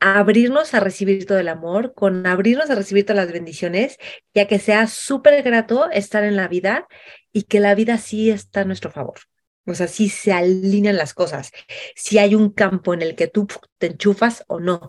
abrirnos 0.00 0.74
a 0.74 0.80
recibir 0.80 1.26
todo 1.26 1.38
el 1.38 1.48
amor, 1.48 1.94
con 1.94 2.26
abrirnos 2.26 2.70
a 2.70 2.74
recibir 2.74 3.04
todas 3.04 3.24
las 3.24 3.32
bendiciones, 3.32 3.98
ya 4.34 4.46
que 4.46 4.58
sea 4.58 4.86
súper 4.86 5.42
grato 5.42 5.90
estar 5.90 6.24
en 6.24 6.36
la 6.36 6.48
vida 6.48 6.86
y 7.32 7.44
que 7.44 7.60
la 7.60 7.74
vida 7.74 7.98
sí 7.98 8.30
está 8.30 8.62
a 8.62 8.64
nuestro 8.64 8.90
favor. 8.90 9.20
O 9.66 9.74
sea, 9.74 9.88
sí 9.88 10.08
se 10.08 10.32
alinean 10.32 10.96
las 10.96 11.12
cosas, 11.12 11.50
si 11.96 12.18
hay 12.18 12.34
un 12.34 12.50
campo 12.50 12.94
en 12.94 13.02
el 13.02 13.16
que 13.16 13.26
tú 13.26 13.48
te 13.78 13.88
enchufas 13.88 14.44
o 14.46 14.60
no. 14.60 14.88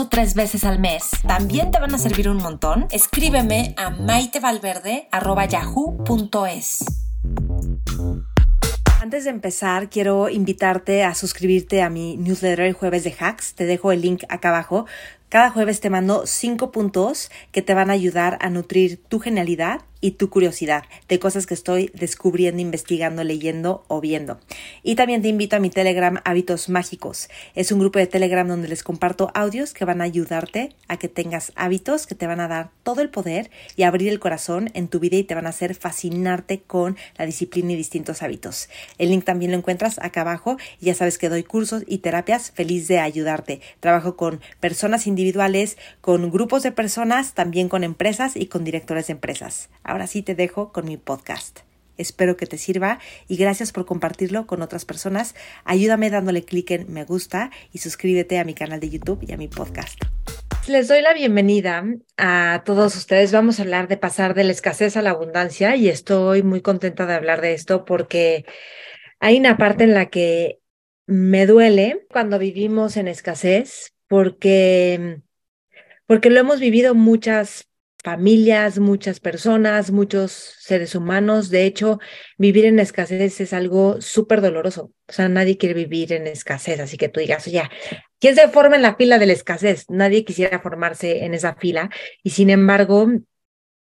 o 0.00 0.08
tres 0.08 0.34
veces 0.34 0.64
al 0.64 0.78
mes, 0.78 1.10
también 1.26 1.70
te 1.70 1.78
van 1.78 1.94
a 1.94 1.98
servir 1.98 2.28
un 2.28 2.38
montón. 2.38 2.86
Escríbeme 2.90 3.74
a 3.76 3.90
maitevalverde.yahoo.com 3.90 6.26
es. 6.44 6.84
Antes 9.00 9.24
de 9.24 9.30
empezar, 9.30 9.88
quiero 9.88 10.28
invitarte 10.28 11.04
a 11.04 11.14
suscribirte 11.14 11.82
a 11.82 11.90
mi 11.90 12.16
newsletter 12.16 12.66
el 12.66 12.72
jueves 12.72 13.04
de 13.04 13.14
hacks. 13.18 13.54
Te 13.54 13.66
dejo 13.66 13.92
el 13.92 14.00
link 14.00 14.24
acá 14.28 14.48
abajo. 14.48 14.86
Cada 15.28 15.50
jueves 15.50 15.80
te 15.80 15.90
mando 15.90 16.26
cinco 16.26 16.72
puntos 16.72 17.30
que 17.52 17.62
te 17.62 17.74
van 17.74 17.90
a 17.90 17.94
ayudar 17.94 18.38
a 18.40 18.50
nutrir 18.50 19.02
tu 19.08 19.20
genialidad 19.20 19.82
y 20.00 20.12
tu 20.12 20.30
curiosidad 20.30 20.84
de 21.08 21.18
cosas 21.18 21.46
que 21.46 21.54
estoy 21.54 21.90
descubriendo, 21.94 22.60
investigando, 22.60 23.24
leyendo 23.24 23.84
o 23.88 24.00
viendo. 24.00 24.38
Y 24.82 24.94
también 24.94 25.22
te 25.22 25.28
invito 25.28 25.56
a 25.56 25.60
mi 25.60 25.70
Telegram 25.70 26.20
Hábitos 26.24 26.68
Mágicos. 26.68 27.28
Es 27.54 27.72
un 27.72 27.78
grupo 27.78 27.98
de 27.98 28.06
Telegram 28.06 28.46
donde 28.46 28.68
les 28.68 28.82
comparto 28.82 29.30
audios 29.34 29.72
que 29.72 29.84
van 29.84 30.00
a 30.00 30.04
ayudarte 30.04 30.74
a 30.88 30.96
que 30.96 31.08
tengas 31.08 31.52
hábitos 31.56 32.06
que 32.06 32.14
te 32.14 32.26
van 32.26 32.40
a 32.40 32.48
dar 32.48 32.70
todo 32.82 33.00
el 33.02 33.10
poder 33.10 33.50
y 33.76 33.82
abrir 33.82 34.08
el 34.08 34.20
corazón 34.20 34.70
en 34.74 34.88
tu 34.88 35.00
vida 35.00 35.16
y 35.16 35.24
te 35.24 35.34
van 35.34 35.46
a 35.46 35.50
hacer 35.50 35.74
fascinarte 35.74 36.60
con 36.60 36.96
la 37.18 37.26
disciplina 37.26 37.72
y 37.72 37.76
distintos 37.76 38.22
hábitos. 38.22 38.68
El 38.98 39.10
link 39.10 39.24
también 39.24 39.50
lo 39.50 39.58
encuentras 39.58 39.98
acá 39.98 40.22
abajo 40.22 40.56
ya 40.80 40.94
sabes 40.94 41.18
que 41.18 41.28
doy 41.28 41.42
cursos 41.42 41.82
y 41.86 41.98
terapias 41.98 42.50
feliz 42.50 42.88
de 42.88 42.98
ayudarte. 42.98 43.60
Trabajo 43.80 44.16
con 44.16 44.40
personas 44.60 45.06
individuales, 45.06 45.76
con 46.00 46.30
grupos 46.30 46.62
de 46.62 46.72
personas, 46.72 47.34
también 47.34 47.68
con 47.68 47.84
empresas 47.84 48.36
y 48.36 48.46
con 48.46 48.64
directores 48.64 49.08
de 49.08 49.14
empresas. 49.14 49.68
Ahora 49.86 50.08
sí 50.08 50.22
te 50.22 50.34
dejo 50.34 50.72
con 50.72 50.84
mi 50.84 50.96
podcast. 50.96 51.60
Espero 51.96 52.36
que 52.36 52.46
te 52.46 52.58
sirva 52.58 52.98
y 53.28 53.36
gracias 53.36 53.70
por 53.70 53.86
compartirlo 53.86 54.46
con 54.46 54.60
otras 54.60 54.84
personas. 54.84 55.36
Ayúdame 55.64 56.10
dándole 56.10 56.42
clic 56.42 56.72
en 56.72 56.92
me 56.92 57.04
gusta 57.04 57.52
y 57.72 57.78
suscríbete 57.78 58.40
a 58.40 58.44
mi 58.44 58.52
canal 58.52 58.80
de 58.80 58.90
YouTube 58.90 59.24
y 59.26 59.32
a 59.32 59.36
mi 59.36 59.46
podcast. 59.46 59.96
Les 60.66 60.88
doy 60.88 61.02
la 61.02 61.14
bienvenida 61.14 61.84
a 62.16 62.62
todos 62.66 62.96
ustedes. 62.96 63.30
Vamos 63.30 63.60
a 63.60 63.62
hablar 63.62 63.86
de 63.86 63.96
pasar 63.96 64.34
de 64.34 64.42
la 64.42 64.50
escasez 64.50 64.96
a 64.96 65.02
la 65.02 65.10
abundancia 65.10 65.76
y 65.76 65.88
estoy 65.88 66.42
muy 66.42 66.62
contenta 66.62 67.06
de 67.06 67.14
hablar 67.14 67.40
de 67.40 67.54
esto 67.54 67.84
porque 67.84 68.44
hay 69.20 69.38
una 69.38 69.56
parte 69.56 69.84
en 69.84 69.94
la 69.94 70.06
que 70.06 70.58
me 71.06 71.46
duele 71.46 72.04
cuando 72.10 72.40
vivimos 72.40 72.96
en 72.96 73.06
escasez 73.06 73.94
porque 74.08 75.20
porque 76.06 76.30
lo 76.30 76.40
hemos 76.40 76.58
vivido 76.58 76.96
muchas 76.96 77.68
familias, 78.06 78.78
muchas 78.78 79.18
personas, 79.18 79.90
muchos 79.90 80.30
seres 80.30 80.94
humanos. 80.94 81.50
De 81.50 81.64
hecho, 81.64 81.98
vivir 82.38 82.64
en 82.64 82.78
escasez 82.78 83.40
es 83.40 83.52
algo 83.52 84.00
súper 84.00 84.40
doloroso. 84.40 84.92
O 85.08 85.12
sea, 85.12 85.28
nadie 85.28 85.58
quiere 85.58 85.74
vivir 85.74 86.12
en 86.12 86.28
escasez, 86.28 86.78
así 86.78 86.96
que 86.96 87.08
tú 87.08 87.18
digas, 87.18 87.48
oye, 87.48 87.64
¿quién 88.20 88.36
se 88.36 88.46
forma 88.46 88.76
en 88.76 88.82
la 88.82 88.94
fila 88.94 89.18
de 89.18 89.26
la 89.26 89.32
escasez? 89.32 89.86
Nadie 89.88 90.24
quisiera 90.24 90.60
formarse 90.60 91.24
en 91.24 91.34
esa 91.34 91.56
fila 91.56 91.90
y 92.22 92.30
sin 92.30 92.50
embargo, 92.50 93.08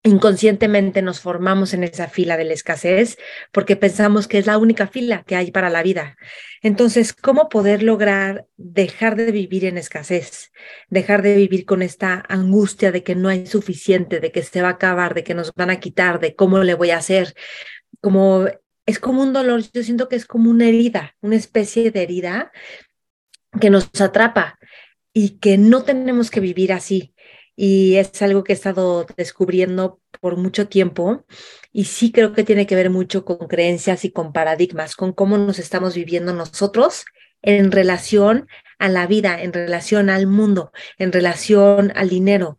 inconscientemente 0.04 1.00
nos 1.00 1.20
formamos 1.20 1.74
en 1.74 1.84
esa 1.84 2.08
fila 2.08 2.36
de 2.36 2.44
la 2.44 2.54
escasez 2.54 3.18
porque 3.52 3.76
pensamos 3.76 4.26
que 4.26 4.38
es 4.38 4.46
la 4.46 4.58
única 4.58 4.88
fila 4.88 5.22
que 5.24 5.36
hay 5.36 5.52
para 5.52 5.70
la 5.70 5.82
vida. 5.82 6.16
Entonces, 6.60 7.12
¿cómo 7.12 7.48
poder 7.48 7.82
lograr 7.82 8.46
dejar 8.56 9.14
de 9.16 9.30
vivir 9.30 9.64
en 9.64 9.78
escasez? 9.78 10.50
Dejar 10.88 11.22
de 11.22 11.36
vivir 11.36 11.64
con 11.64 11.82
esta 11.82 12.24
angustia 12.28 12.90
de 12.90 13.04
que 13.04 13.14
no 13.14 13.28
hay 13.28 13.46
suficiente, 13.46 14.18
de 14.18 14.32
que 14.32 14.42
se 14.42 14.60
va 14.60 14.68
a 14.68 14.72
acabar, 14.72 15.14
de 15.14 15.22
que 15.22 15.34
nos 15.34 15.54
van 15.54 15.70
a 15.70 15.78
quitar, 15.78 16.18
de 16.18 16.34
cómo 16.34 16.58
le 16.58 16.74
voy 16.74 16.90
a 16.90 16.98
hacer. 16.98 17.34
Como 18.00 18.46
es 18.86 18.98
como 18.98 19.22
un 19.22 19.32
dolor, 19.32 19.62
yo 19.72 19.84
siento 19.84 20.08
que 20.08 20.16
es 20.16 20.26
como 20.26 20.50
una 20.50 20.68
herida, 20.68 21.14
una 21.20 21.36
especie 21.36 21.92
de 21.92 22.02
herida 22.02 22.50
que 23.60 23.70
nos 23.70 23.88
atrapa 24.00 24.58
y 25.12 25.38
que 25.38 25.58
no 25.58 25.84
tenemos 25.84 26.30
que 26.30 26.40
vivir 26.40 26.72
así 26.72 27.14
y 27.56 27.96
es 27.96 28.22
algo 28.22 28.44
que 28.44 28.52
he 28.52 28.54
estado 28.54 29.06
descubriendo 29.16 30.00
por 30.20 30.36
mucho 30.36 30.68
tiempo 30.68 31.24
y 31.72 31.84
sí 31.84 32.12
creo 32.12 32.32
que 32.32 32.44
tiene 32.44 32.66
que 32.66 32.74
ver 32.74 32.90
mucho 32.90 33.24
con 33.24 33.48
creencias 33.48 34.04
y 34.04 34.10
con 34.10 34.32
paradigmas, 34.32 34.96
con 34.96 35.12
cómo 35.12 35.38
nos 35.38 35.58
estamos 35.58 35.94
viviendo 35.94 36.32
nosotros 36.32 37.04
en 37.42 37.72
relación 37.72 38.48
a 38.78 38.88
la 38.88 39.06
vida, 39.06 39.42
en 39.42 39.52
relación 39.52 40.10
al 40.10 40.26
mundo, 40.26 40.72
en 40.98 41.12
relación 41.12 41.92
al 41.96 42.08
dinero. 42.08 42.56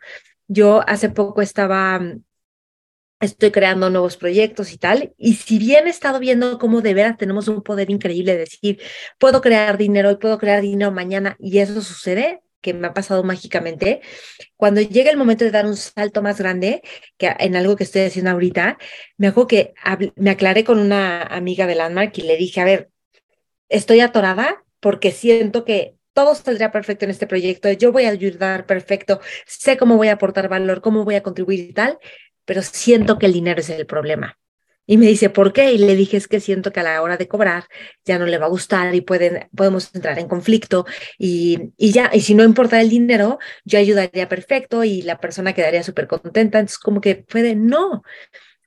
Yo 0.48 0.82
hace 0.88 1.10
poco 1.10 1.42
estaba 1.42 2.02
estoy 3.24 3.52
creando 3.52 3.90
nuevos 3.90 4.18
proyectos 4.18 4.74
y 4.74 4.78
tal. 4.78 5.14
Y 5.18 5.36
si 5.36 5.58
bien 5.58 5.88
he 5.88 5.90
estado 5.90 6.20
viendo 6.20 6.60
cómo 6.60 6.82
de 6.82 6.94
veras 6.94 7.18
tenemos 7.18 7.48
un 7.48 7.62
poder 7.64 7.90
increíble 7.90 8.34
de 8.34 8.40
decir, 8.40 8.82
puedo 9.18 9.42
crear 9.42 9.78
dinero 9.78 10.12
y 10.12 10.18
puedo 10.18 10.38
crear 10.38 10.62
dinero 10.62 10.92
mañana 10.92 11.36
y 11.40 11.60
eso 11.60 11.82
sucede, 11.82 12.42
que 12.64 12.74
me 12.74 12.88
ha 12.88 12.94
pasado 12.94 13.24
mágicamente, 13.24 14.02
cuando 14.56 14.82
llega 14.82 15.12
el 15.12 15.18
momento 15.18 15.44
de 15.44 15.52
dar 15.52 15.66
un 15.66 15.76
salto 15.76 16.22
más 16.24 16.40
grande, 16.40 16.82
que 17.18 17.32
en 17.38 17.56
algo 17.56 17.76
que 17.76 17.84
estoy 17.84 18.04
haciendo 18.04 18.32
ahorita, 18.32 18.78
me 19.18 19.28
hago 19.28 19.46
que 19.46 19.74
me 20.16 20.32
aclaré 20.32 20.64
con 20.64 20.80
una 20.80 21.24
amiga 21.24 21.68
de 21.68 21.76
Landmark 21.76 22.18
y 22.18 22.22
le 22.24 22.38
dije, 22.38 22.62
a 22.62 22.66
ver, 22.66 22.90
estoy 23.70 24.00
atorada 24.00 24.64
porque 24.80 25.12
siento 25.12 25.66
que 25.66 25.96
todo 26.14 26.36
saldría 26.36 26.72
perfecto 26.72 27.06
en 27.06 27.12
este 27.12 27.28
proyecto, 27.28 27.72
yo 27.72 27.92
voy 27.92 28.06
a 28.06 28.10
ayudar 28.10 28.66
perfecto, 28.66 29.20
sé 29.46 29.78
cómo 29.78 29.98
voy 29.98 30.08
a 30.08 30.14
aportar 30.14 30.48
valor, 30.48 30.82
cómo 30.82 31.04
voy 31.04 31.16
a 31.16 31.24
contribuir 31.24 31.60
y 31.60 31.74
tal, 31.74 32.00
pero 32.46 32.62
siento 32.62 33.18
que 33.20 33.26
el 33.26 33.34
dinero 33.34 33.60
es 33.60 33.70
el 33.70 33.86
problema. 33.86 34.38
Y 34.86 34.98
me 34.98 35.08
dice, 35.08 35.30
¿por 35.30 35.54
qué? 35.54 35.72
Y 35.72 35.78
le 35.78 35.96
dije, 35.96 36.18
es 36.18 36.28
que 36.28 36.40
siento 36.40 36.72
que 36.74 36.82
a 36.82 36.84
la 36.84 37.02
hora 37.02 37.18
de 37.18 37.28
cobrar 37.28 37.66
ya 38.06 38.20
no 38.20 38.26
le 38.26 38.38
va 38.38 38.48
a 38.48 38.50
gustar 38.50 38.94
y 38.94 39.02
pueden, 39.02 39.48
podemos 39.56 39.94
entrar 39.96 40.20
en 40.20 40.28
conflicto 40.28 40.86
y, 41.18 41.72
y 41.78 41.92
ya, 41.92 42.10
y 42.14 42.22
si 42.22 42.36
no 42.36 42.44
importa 42.44 42.82
el 42.82 42.90
dinero, 42.90 43.40
yo 43.64 43.80
ayudaría 43.80 44.28
perfecto 44.28 44.84
y 44.84 45.02
la 45.02 45.20
persona 45.20 45.54
quedaría 45.54 45.84
súper 45.84 46.08
contenta. 46.08 46.60
Entonces, 46.60 46.78
como 46.80 47.02
que 47.02 47.16
puede, 47.16 47.56
no. 47.56 48.04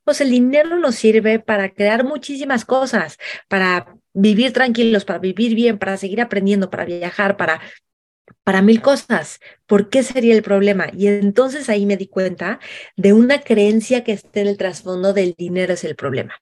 Pues 0.05 0.21
el 0.21 0.31
dinero 0.31 0.79
nos 0.79 0.95
sirve 0.95 1.41
para 1.41 1.71
crear 1.73 2.05
muchísimas 2.05 2.65
cosas, 2.65 3.19
para 3.49 3.97
vivir 4.13 4.53
tranquilos, 4.53 5.05
para 5.05 5.19
vivir 5.19 5.55
bien, 5.55 5.79
para 5.79 5.97
seguir 5.97 6.21
aprendiendo, 6.21 6.71
para 6.71 6.85
viajar, 6.85 7.37
para 7.37 7.61
para 8.45 8.63
mil 8.63 8.81
cosas. 8.83 9.41
¿Por 9.67 9.89
qué 9.91 10.03
sería 10.03 10.35
el 10.35 10.43
problema? 10.43 10.89
Y 10.97 11.09
entonces 11.09 11.69
ahí 11.69 11.87
me 11.87 11.97
di 11.97 12.07
cuenta 12.09 12.61
de 12.97 13.13
una 13.13 13.41
creencia 13.41 14.05
que 14.05 14.13
está 14.13 14.41
en 14.41 14.49
el 14.49 14.57
trasfondo 14.57 15.13
del 15.13 15.35
dinero 15.37 15.75
es 15.75 15.85
el 15.85 15.97
problema. 15.97 16.35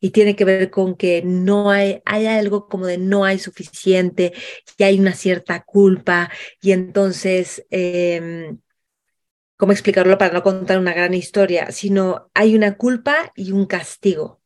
Y 0.00 0.10
tiene 0.10 0.36
que 0.36 0.44
ver 0.44 0.70
con 0.70 0.96
que 0.96 1.22
no 1.24 1.70
hay, 1.70 2.02
hay 2.04 2.26
algo 2.26 2.68
como 2.68 2.86
de 2.86 2.98
no 2.98 3.24
hay 3.24 3.38
suficiente, 3.38 4.32
y 4.78 4.82
hay 4.82 4.98
una 5.00 5.12
cierta 5.14 5.62
culpa. 5.62 6.30
Y 6.60 6.72
entonces, 6.72 7.64
eh, 7.70 8.54
¿cómo 9.56 9.72
explicarlo 9.72 10.18
para 10.18 10.34
no 10.34 10.42
contar 10.42 10.78
una 10.78 10.94
gran 10.94 11.14
historia? 11.14 11.72
Sino 11.72 12.30
hay 12.34 12.54
una 12.54 12.76
culpa 12.76 13.32
y 13.34 13.52
un 13.52 13.66
castigo. 13.66 14.40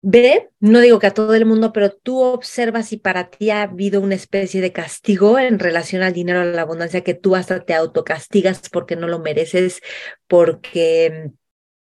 B, 0.00 0.48
no 0.60 0.80
digo 0.80 1.00
que 1.00 1.08
a 1.08 1.14
todo 1.14 1.34
el 1.34 1.44
mundo, 1.44 1.72
pero 1.72 1.90
tú 1.90 2.20
observas 2.20 2.88
si 2.88 2.98
para 2.98 3.30
ti 3.30 3.50
ha 3.50 3.62
habido 3.62 4.00
una 4.00 4.14
especie 4.14 4.60
de 4.60 4.72
castigo 4.72 5.38
en 5.38 5.58
relación 5.58 6.02
al 6.02 6.12
dinero, 6.12 6.40
a 6.40 6.44
la 6.44 6.62
abundancia, 6.62 7.02
que 7.02 7.14
tú 7.14 7.34
hasta 7.34 7.64
te 7.64 7.74
autocastigas 7.74 8.68
porque 8.70 8.94
no 8.94 9.08
lo 9.08 9.18
mereces, 9.18 9.80
porque 10.28 11.32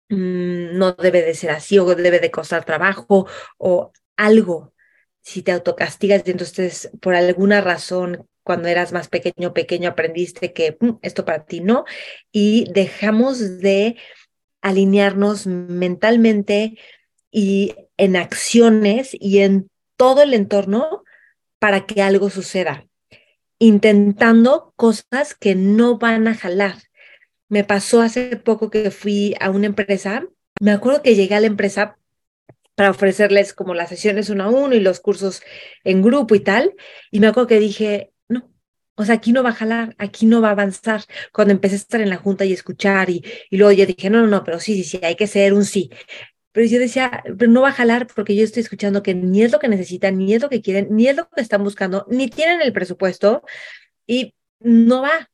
mm, 0.09 0.77
no 0.77 0.93
debe 0.93 1.23
de 1.23 1.35
ser 1.35 1.51
así 1.51 1.77
o 1.77 1.85
debe 1.95 2.19
de 2.19 2.31
costar 2.31 2.63
trabajo 2.65 3.27
o 3.57 3.91
algo. 4.15 4.73
Si 5.21 5.41
te 5.41 5.51
autocastigas 5.51 6.23
y 6.25 6.31
entonces 6.31 6.91
por 7.01 7.15
alguna 7.15 7.61
razón 7.61 8.27
cuando 8.43 8.67
eras 8.69 8.93
más 8.93 9.09
pequeño, 9.09 9.53
pequeño, 9.53 9.89
aprendiste 9.89 10.53
que 10.53 10.77
mm, 10.79 10.99
esto 11.01 11.25
para 11.25 11.45
ti 11.45 11.61
no, 11.61 11.83
y 12.31 12.71
dejamos 12.71 13.59
de 13.59 13.97
alinearnos 14.61 15.47
mentalmente 15.47 16.77
y 17.35 17.75
en 17.97 18.15
acciones 18.15 19.09
y 19.13 19.39
en 19.39 19.69
todo 19.97 20.23
el 20.23 20.33
entorno 20.33 21.03
para 21.59 21.85
que 21.85 22.01
algo 22.01 22.29
suceda. 22.29 22.87
intentando 23.59 24.73
cosas 24.75 25.33
que 25.35 25.55
no 25.55 25.97
van 25.97 26.27
a 26.27 26.35
jalar. 26.35 26.75
Me 27.49 27.63
pasó 27.63 28.01
hace 28.01 28.37
poco 28.37 28.69
que 28.69 28.91
fui 28.91 29.35
a 29.39 29.49
una 29.51 29.67
empresa, 29.67 30.25
me 30.61 30.71
acuerdo 30.71 31.01
que 31.03 31.15
llegué 31.15 31.35
a 31.35 31.39
la 31.41 31.47
empresa 31.47 31.97
para 32.75 32.91
ofrecerles 32.91 33.53
como 33.53 33.73
las 33.75 33.89
sesiones 33.89 34.29
uno 34.29 34.45
a 34.45 34.49
uno 34.49 34.75
y 34.75 34.81
los 34.81 34.99
cursos 34.99 35.41
en 35.83 36.01
grupo 36.01 36.35
y 36.35 36.41
tal, 36.41 36.75
y 37.11 37.19
me 37.21 37.27
acuerdo 37.27 37.47
que 37.47 37.59
dije, 37.59 38.11
no, 38.29 38.51
o 38.95 39.05
sea, 39.05 39.15
aquí 39.15 39.31
no 39.33 39.43
va 39.43 39.49
a 39.51 39.53
jalar, 39.53 39.95
aquí 39.97 40.25
no 40.25 40.41
va 40.41 40.49
a 40.49 40.51
avanzar. 40.51 41.03
Cuando 41.33 41.53
empecé 41.53 41.75
a 41.75 41.77
estar 41.77 42.01
en 42.01 42.09
la 42.09 42.17
junta 42.17 42.45
y 42.45 42.53
escuchar 42.53 43.09
y, 43.09 43.23
y 43.49 43.57
luego 43.57 43.71
ya 43.73 43.85
dije, 43.85 44.09
no, 44.09 44.21
no, 44.21 44.27
no, 44.27 44.43
pero 44.43 44.59
sí, 44.59 44.75
sí, 44.75 44.83
sí, 44.83 44.99
hay 45.03 45.15
que 45.15 45.27
ser 45.27 45.53
un 45.53 45.65
sí. 45.65 45.89
Pero 46.55 46.67
yo 46.67 46.79
decía, 46.79 47.21
pero 47.37 47.51
no 47.51 47.61
va 47.63 47.69
a 47.69 47.73
jalar 47.73 48.07
porque 48.07 48.33
yo 48.33 48.45
estoy 48.45 48.61
escuchando 48.61 49.03
que 49.03 49.13
ni 49.13 49.43
es 49.43 49.51
lo 49.51 49.59
que 49.59 49.67
necesitan, 49.67 50.17
ni 50.17 50.33
es 50.33 50.41
lo 50.41 50.47
que 50.47 50.61
quieren, 50.61 50.87
ni 50.89 51.09
es 51.09 51.17
lo 51.17 51.29
que 51.29 51.41
están 51.41 51.65
buscando, 51.65 52.05
ni 52.09 52.29
tienen 52.29 52.61
el 52.61 52.71
presupuesto 52.71 53.43
y 54.07 54.35
no 54.61 55.01
va, 55.01 55.29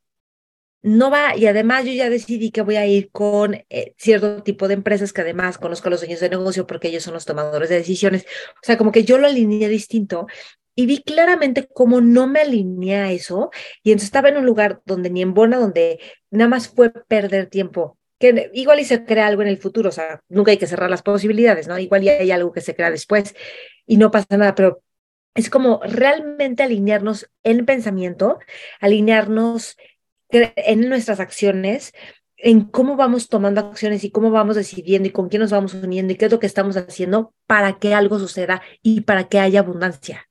no 0.82 1.12
va. 1.12 1.38
Y 1.38 1.46
además 1.46 1.86
yo 1.86 1.92
ya 1.94 2.10
decidí 2.10 2.50
que 2.50 2.64
voy 2.64 2.78
a 2.78 2.88
ir 2.88 3.12
con 3.12 3.54
eh, 3.70 3.94
cierto 4.00 4.42
tipo 4.42 4.68
de 4.68 4.74
empresas 4.74 5.14
que 5.14 5.22
además 5.22 5.60
conozco 5.60 5.92
los 5.92 6.02
dueños 6.02 6.22
de 6.22 6.30
negocio 6.30 6.66
porque 6.66 6.88
ellos 6.88 7.04
son 7.04 7.14
los 7.14 7.26
tomadores 7.26 7.70
de 7.70 7.76
decisiones. 7.76 8.26
O 8.56 8.64
sea, 8.64 8.80
como 8.80 8.92
que 8.92 9.04
yo 9.04 9.20
lo 9.20 9.28
alineé 9.28 9.70
distinto 9.70 10.26
y 10.74 10.88
vi 10.88 11.04
claramente 11.04 11.68
cómo 11.72 12.02
no 12.02 12.26
me 12.26 12.40
alineé 12.42 12.96
a 12.96 13.12
eso. 13.12 13.52
Y 13.84 13.92
entonces 13.92 14.08
estaba 14.08 14.30
en 14.30 14.38
un 14.38 14.46
lugar 14.48 14.82
donde 14.86 15.12
ni 15.12 15.22
en 15.22 15.36
Bona, 15.36 15.60
donde 15.60 16.00
nada 16.32 16.50
más 16.50 16.68
fue 16.68 16.92
perder 16.92 17.46
tiempo 17.46 18.00
que 18.22 18.50
igual 18.54 18.80
y 18.80 18.86
se 18.86 19.04
crea 19.04 19.28
algo 19.28 19.42
en 19.42 19.50
el 19.50 19.58
futuro, 19.58 19.90
o 19.90 19.92
sea, 19.92 20.22
nunca 20.30 20.52
hay 20.52 20.58
que 20.58 20.68
cerrar 20.68 20.90
las 20.90 21.02
posibilidades, 21.02 21.68
¿no? 21.68 21.78
Igual 21.78 22.06
y 22.06 22.10
hay 22.10 22.32
algo 22.32 22.54
que 22.54 22.62
se 22.62 22.74
crea 22.74 22.90
después 22.90 23.36
y 23.86 23.98
no 23.98 24.12
pasa 24.12 24.38
nada, 24.38 24.56
pero 24.56 24.82
es 25.36 25.50
como 25.50 25.82
realmente 25.84 26.64
alinearnos 26.64 27.30
en 27.44 27.66
pensamiento, 27.66 28.40
alinearnos 28.80 29.76
en 30.30 30.88
nuestras 30.88 31.20
acciones, 31.20 31.94
en 32.38 32.62
cómo 32.62 32.96
vamos 32.96 33.30
tomando 33.30 33.62
acciones 33.62 34.04
y 34.04 34.12
cómo 34.12 34.32
vamos 34.32 34.56
decidiendo 34.56 35.10
y 35.10 35.12
con 35.12 35.30
quién 35.30 35.42
nos 35.42 35.52
vamos 35.52 35.74
uniendo 35.74 36.14
y 36.14 36.16
qué 36.16 36.26
es 36.26 36.32
lo 36.32 36.40
que 36.40 36.48
estamos 36.48 36.78
haciendo 36.78 37.34
para 37.46 37.80
que 37.80 37.94
algo 37.94 38.18
suceda 38.20 38.62
y 38.82 39.02
para 39.02 39.28
que 39.28 39.40
haya 39.40 39.60
abundancia. 39.60 40.28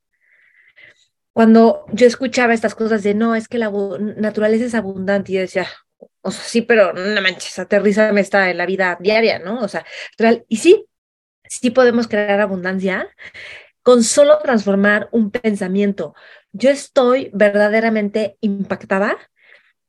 Cuando 1.32 1.84
yo 1.92 2.06
escuchaba 2.06 2.54
estas 2.54 2.74
cosas 2.74 3.02
de 3.02 3.14
no, 3.14 3.34
es 3.34 3.46
que 3.46 3.58
la 3.58 3.70
naturaleza 4.16 4.64
es 4.64 4.74
abundante 4.74 5.32
y 5.32 5.34
yo 5.36 5.40
decía, 5.42 5.66
o 6.22 6.30
sea, 6.30 6.44
sí, 6.44 6.62
pero 6.62 6.92
no 6.92 7.20
manches, 7.22 7.58
aterrízame 7.58 8.20
está 8.20 8.50
en 8.50 8.58
la 8.58 8.66
vida 8.66 8.96
diaria, 9.00 9.38
¿no? 9.38 9.60
O 9.60 9.68
sea, 9.68 9.84
real. 10.18 10.44
Y 10.48 10.56
sí, 10.58 10.86
sí 11.44 11.70
podemos 11.70 12.08
crear 12.08 12.40
abundancia 12.40 13.08
con 13.82 14.04
solo 14.04 14.38
transformar 14.38 15.08
un 15.12 15.30
pensamiento. 15.30 16.14
Yo 16.52 16.70
estoy 16.70 17.30
verdaderamente 17.32 18.36
impactada 18.40 19.16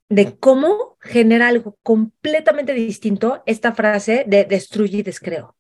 de 0.10 0.38
cómo 0.38 0.98
genera 1.00 1.48
algo 1.48 1.78
completamente 1.84 2.74
distinto 2.74 3.44
esta 3.46 3.74
frase 3.74 4.26
de 4.28 4.46
destruye 4.46 5.00
y 5.00 5.04
descreo. 5.04 5.56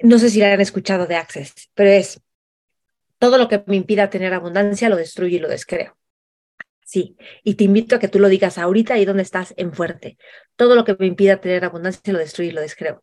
No 0.00 0.18
sé 0.18 0.30
si 0.30 0.40
la 0.40 0.52
han 0.52 0.60
escuchado 0.60 1.06
de 1.06 1.16
Access, 1.16 1.70
pero 1.74 1.90
es 1.90 2.20
todo 3.18 3.38
lo 3.38 3.48
que 3.48 3.62
me 3.66 3.76
impida 3.76 4.10
tener 4.10 4.34
abundancia 4.34 4.88
lo 4.88 4.96
destruye 4.96 5.36
y 5.36 5.40
lo 5.40 5.48
descreo. 5.48 5.96
Sí, 6.84 7.16
y 7.42 7.54
te 7.54 7.64
invito 7.64 7.96
a 7.96 7.98
que 7.98 8.08
tú 8.08 8.18
lo 8.20 8.28
digas 8.28 8.58
ahorita 8.58 8.98
y 8.98 9.04
donde 9.04 9.22
estás 9.22 9.54
en 9.56 9.72
fuerte. 9.72 10.18
Todo 10.54 10.74
lo 10.74 10.84
que 10.84 10.94
me 10.98 11.06
impida 11.06 11.40
tener 11.40 11.64
abundancia 11.64 12.12
lo 12.12 12.18
destruyo 12.18 12.50
y 12.50 12.52
lo 12.52 12.60
descreo. 12.60 13.02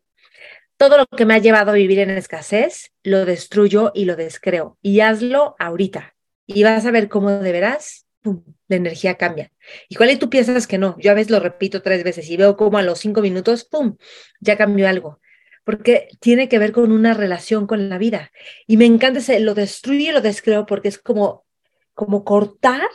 Todo 0.77 0.97
lo 0.97 1.05
que 1.07 1.25
me 1.25 1.33
ha 1.33 1.39
llevado 1.39 1.71
a 1.71 1.75
vivir 1.75 1.99
en 1.99 2.11
escasez 2.11 2.91
lo 3.03 3.25
destruyo 3.25 3.91
y 3.93 4.05
lo 4.05 4.15
descreo. 4.15 4.77
Y 4.81 4.99
hazlo 5.01 5.55
ahorita. 5.59 6.15
Y 6.45 6.63
vas 6.63 6.85
a 6.85 6.91
ver 6.91 7.09
cómo 7.09 7.31
de 7.31 7.51
veras 7.51 8.05
pum, 8.21 8.43
la 8.67 8.75
energía 8.75 9.15
cambia. 9.15 9.51
Igual 9.89 10.11
y 10.11 10.17
tú 10.17 10.29
piensas 10.29 10.67
que 10.67 10.77
no. 10.77 10.95
Yo 10.99 11.11
a 11.11 11.13
veces 11.13 11.31
lo 11.31 11.39
repito 11.39 11.81
tres 11.81 12.03
veces 12.03 12.29
y 12.29 12.37
veo 12.37 12.55
como 12.55 12.77
a 12.77 12.83
los 12.83 12.99
cinco 12.99 13.21
minutos, 13.21 13.65
pum, 13.65 13.97
ya 14.39 14.57
cambió 14.57 14.87
algo. 14.87 15.19
Porque 15.63 16.07
tiene 16.19 16.49
que 16.49 16.59
ver 16.59 16.71
con 16.71 16.91
una 16.91 17.13
relación 17.13 17.67
con 17.67 17.89
la 17.89 17.97
vida. 17.97 18.31
Y 18.67 18.77
me 18.77 18.85
encanta 18.85 19.19
ese, 19.19 19.39
lo 19.39 19.53
destruyo 19.53 20.09
y 20.09 20.13
lo 20.13 20.21
descreo 20.21 20.65
porque 20.65 20.87
es 20.87 20.97
como, 20.97 21.45
como 21.93 22.23
cortar 22.23 22.89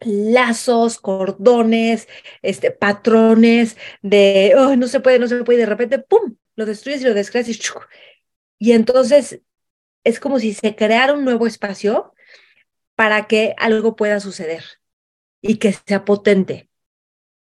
lazos, 0.00 0.98
cordones, 0.98 2.08
este, 2.42 2.70
patrones 2.70 3.76
de, 4.02 4.54
oh, 4.56 4.76
no 4.76 4.86
se 4.86 5.00
puede, 5.00 5.18
no 5.18 5.28
se 5.28 5.42
puede, 5.44 5.58
y 5.58 5.62
de 5.62 5.66
repente, 5.66 5.98
¡pum!, 5.98 6.36
lo 6.56 6.66
destruyes 6.66 7.02
y 7.02 7.04
lo 7.04 7.14
descreas 7.14 7.48
y, 7.48 7.58
y 8.58 8.72
entonces 8.72 9.40
es 10.04 10.20
como 10.20 10.38
si 10.38 10.54
se 10.54 10.74
creara 10.74 11.12
un 11.12 11.24
nuevo 11.24 11.46
espacio 11.46 12.12
para 12.94 13.26
que 13.26 13.54
algo 13.58 13.94
pueda 13.94 14.20
suceder 14.20 14.64
y 15.40 15.58
que 15.58 15.72
sea 15.72 16.04
potente. 16.04 16.68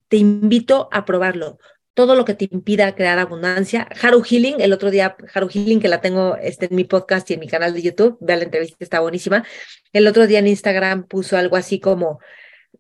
Te 0.08 0.18
invito 0.18 0.90
a 0.92 1.06
probarlo 1.06 1.58
todo 1.94 2.16
lo 2.16 2.26
que 2.26 2.34
te 2.34 2.48
impida 2.50 2.96
crear 2.96 3.20
abundancia. 3.20 3.88
Haru 4.02 4.24
Healing, 4.24 4.62
el 4.62 4.74
otro 4.74 4.92
día, 4.92 5.16
Haru 5.34 5.50
Healing, 5.50 5.80
que 5.80 5.88
la 5.88 6.02
tengo 6.02 6.38
este, 6.38 6.68
en 6.68 6.76
mi 6.76 6.84
podcast 6.86 7.30
y 7.30 7.34
en 7.34 7.40
mi 7.40 7.48
canal 7.48 7.74
de 7.74 7.82
YouTube, 7.82 8.18
vea 8.22 8.38
la 8.38 8.46
entrevista, 8.46 8.78
está 8.80 9.00
buenísima. 9.02 9.46
El 9.92 10.08
otro 10.08 10.28
día 10.28 10.40
en 10.40 10.48
Instagram 10.48 11.08
puso 11.08 11.38
algo 11.38 11.58
así 11.58 11.80
como, 11.80 12.20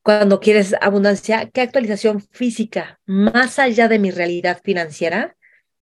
cuando 0.01 0.39
quieres 0.39 0.73
abundancia, 0.79 1.49
¿qué 1.53 1.61
actualización 1.61 2.21
física, 2.31 2.99
más 3.05 3.59
allá 3.59 3.87
de 3.87 3.99
mi 3.99 4.11
realidad 4.11 4.61
financiera, 4.63 5.35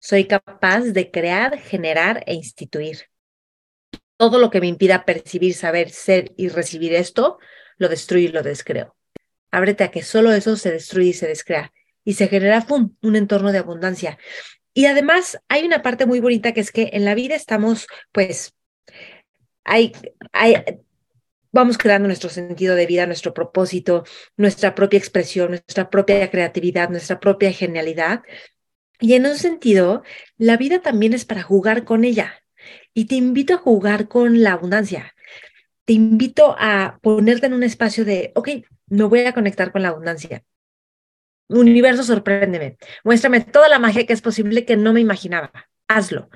soy 0.00 0.24
capaz 0.24 0.80
de 0.80 1.10
crear, 1.10 1.58
generar 1.58 2.24
e 2.26 2.34
instituir? 2.34 3.06
Todo 4.16 4.38
lo 4.38 4.50
que 4.50 4.60
me 4.60 4.66
impida 4.66 5.04
percibir, 5.04 5.54
saber, 5.54 5.90
ser 5.90 6.32
y 6.36 6.48
recibir 6.48 6.92
esto, 6.94 7.38
lo 7.76 7.88
destruyo 7.88 8.28
y 8.28 8.32
lo 8.32 8.42
descreo. 8.42 8.96
Ábrete 9.50 9.84
a 9.84 9.90
que 9.90 10.02
solo 10.02 10.32
eso 10.32 10.56
se 10.56 10.72
destruye 10.72 11.10
y 11.10 11.14
se 11.14 11.28
descrea 11.28 11.72
y 12.04 12.14
se 12.14 12.28
genera 12.28 12.62
¡pum! 12.62 12.94
un 13.02 13.16
entorno 13.16 13.52
de 13.52 13.58
abundancia. 13.58 14.18
Y 14.74 14.86
además 14.86 15.38
hay 15.48 15.64
una 15.64 15.82
parte 15.82 16.06
muy 16.06 16.20
bonita 16.20 16.52
que 16.52 16.60
es 16.60 16.72
que 16.72 16.90
en 16.92 17.04
la 17.04 17.14
vida 17.14 17.34
estamos, 17.34 17.86
pues, 18.10 18.54
hay, 19.64 19.92
hay, 20.32 20.56
vamos 21.52 21.78
creando 21.78 22.08
nuestro 22.08 22.30
sentido 22.30 22.74
de 22.74 22.86
vida, 22.86 23.06
nuestro 23.06 23.34
propósito, 23.34 24.04
nuestra 24.36 24.74
propia 24.74 24.98
expresión, 24.98 25.50
nuestra 25.50 25.90
propia 25.90 26.30
creatividad, 26.30 26.88
nuestra 26.88 27.20
propia 27.20 27.52
genialidad. 27.52 28.22
Y 28.98 29.14
en 29.14 29.26
un 29.26 29.36
sentido, 29.36 30.02
la 30.38 30.56
vida 30.56 30.80
también 30.80 31.12
es 31.12 31.24
para 31.24 31.42
jugar 31.42 31.84
con 31.84 32.04
ella. 32.04 32.42
Y 32.94 33.06
te 33.06 33.16
invito 33.16 33.54
a 33.54 33.58
jugar 33.58 34.08
con 34.08 34.42
la 34.42 34.52
abundancia. 34.52 35.14
Te 35.84 35.92
invito 35.92 36.54
a 36.58 36.98
ponerte 37.02 37.46
en 37.46 37.54
un 37.54 37.64
espacio 37.64 38.04
de, 38.04 38.32
ok, 38.34 38.48
me 38.86 39.04
voy 39.04 39.20
a 39.20 39.32
conectar 39.32 39.72
con 39.72 39.82
la 39.82 39.88
abundancia. 39.88 40.44
Universo, 41.48 42.02
sorpréndeme. 42.02 42.76
Muéstrame 43.04 43.40
toda 43.40 43.68
la 43.68 43.78
magia 43.78 44.06
que 44.06 44.12
es 44.12 44.22
posible 44.22 44.64
que 44.64 44.76
no 44.76 44.92
me 44.92 45.00
imaginaba. 45.00 45.52
Hazlo. 45.88 46.30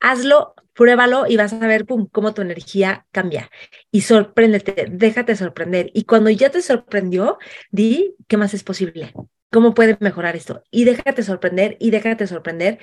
Hazlo, 0.00 0.54
pruébalo 0.74 1.26
y 1.26 1.36
vas 1.36 1.52
a 1.52 1.66
ver 1.66 1.86
cómo 1.86 2.34
tu 2.34 2.42
energía 2.42 3.06
cambia. 3.10 3.50
Y 3.90 4.02
sorpréndete, 4.02 4.86
déjate 4.90 5.36
sorprender. 5.36 5.90
Y 5.94 6.04
cuando 6.04 6.30
ya 6.30 6.50
te 6.50 6.60
sorprendió, 6.60 7.38
di 7.70 8.14
qué 8.28 8.36
más 8.36 8.52
es 8.54 8.64
posible. 8.64 9.14
¿Cómo 9.50 9.72
puede 9.72 9.96
mejorar 10.00 10.36
esto? 10.36 10.62
Y 10.70 10.84
déjate 10.84 11.22
sorprender 11.22 11.76
y 11.80 11.90
déjate 11.90 12.26
sorprender 12.26 12.80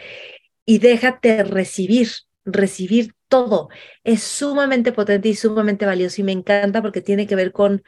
y 0.65 0.79
déjate 0.79 1.43
recibir, 1.43 2.09
recibir 2.45 3.13
todo. 3.27 3.69
Es 4.03 4.23
sumamente 4.23 4.93
potente 4.93 5.29
y 5.29 5.35
sumamente 5.35 5.85
valioso 5.85 6.21
y 6.21 6.23
me 6.23 6.31
encanta 6.31 6.81
porque 6.81 7.01
tiene 7.01 7.27
que 7.27 7.35
ver 7.35 7.51
con, 7.51 7.83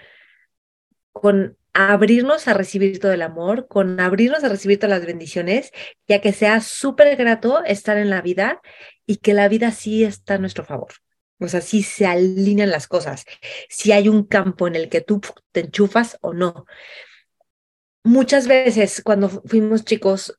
con 1.11 1.57
abrirnos 1.73 2.47
a 2.47 2.53
recibir 2.53 2.99
todo 2.99 3.11
el 3.13 3.21
amor, 3.21 3.67
con 3.67 3.99
abrirnos 3.99 4.43
a 4.43 4.49
recibir 4.49 4.79
todas 4.79 4.97
las 4.97 5.05
bendiciones, 5.05 5.71
ya 6.07 6.21
que 6.21 6.33
sea 6.33 6.61
súper 6.61 7.15
grato 7.17 7.63
estar 7.65 7.97
en 7.97 8.09
la 8.09 8.21
vida 8.21 8.61
y 9.05 9.17
que 9.17 9.33
la 9.33 9.47
vida 9.49 9.71
sí 9.71 10.03
está 10.03 10.35
a 10.35 10.37
nuestro 10.37 10.65
favor. 10.65 10.93
O 11.39 11.47
sea, 11.47 11.61
sí 11.61 11.83
se 11.83 12.05
alinean 12.05 12.69
las 12.69 12.87
cosas, 12.87 13.25
si 13.69 13.91
hay 13.91 14.07
un 14.07 14.23
campo 14.25 14.67
en 14.67 14.75
el 14.75 14.87
que 14.89 15.01
tú 15.01 15.19
te 15.51 15.61
enchufas 15.61 16.17
o 16.21 16.33
no. 16.33 16.65
Muchas 18.03 18.47
veces 18.47 19.01
cuando 19.03 19.29
fuimos 19.29 19.83
chicos, 19.83 20.37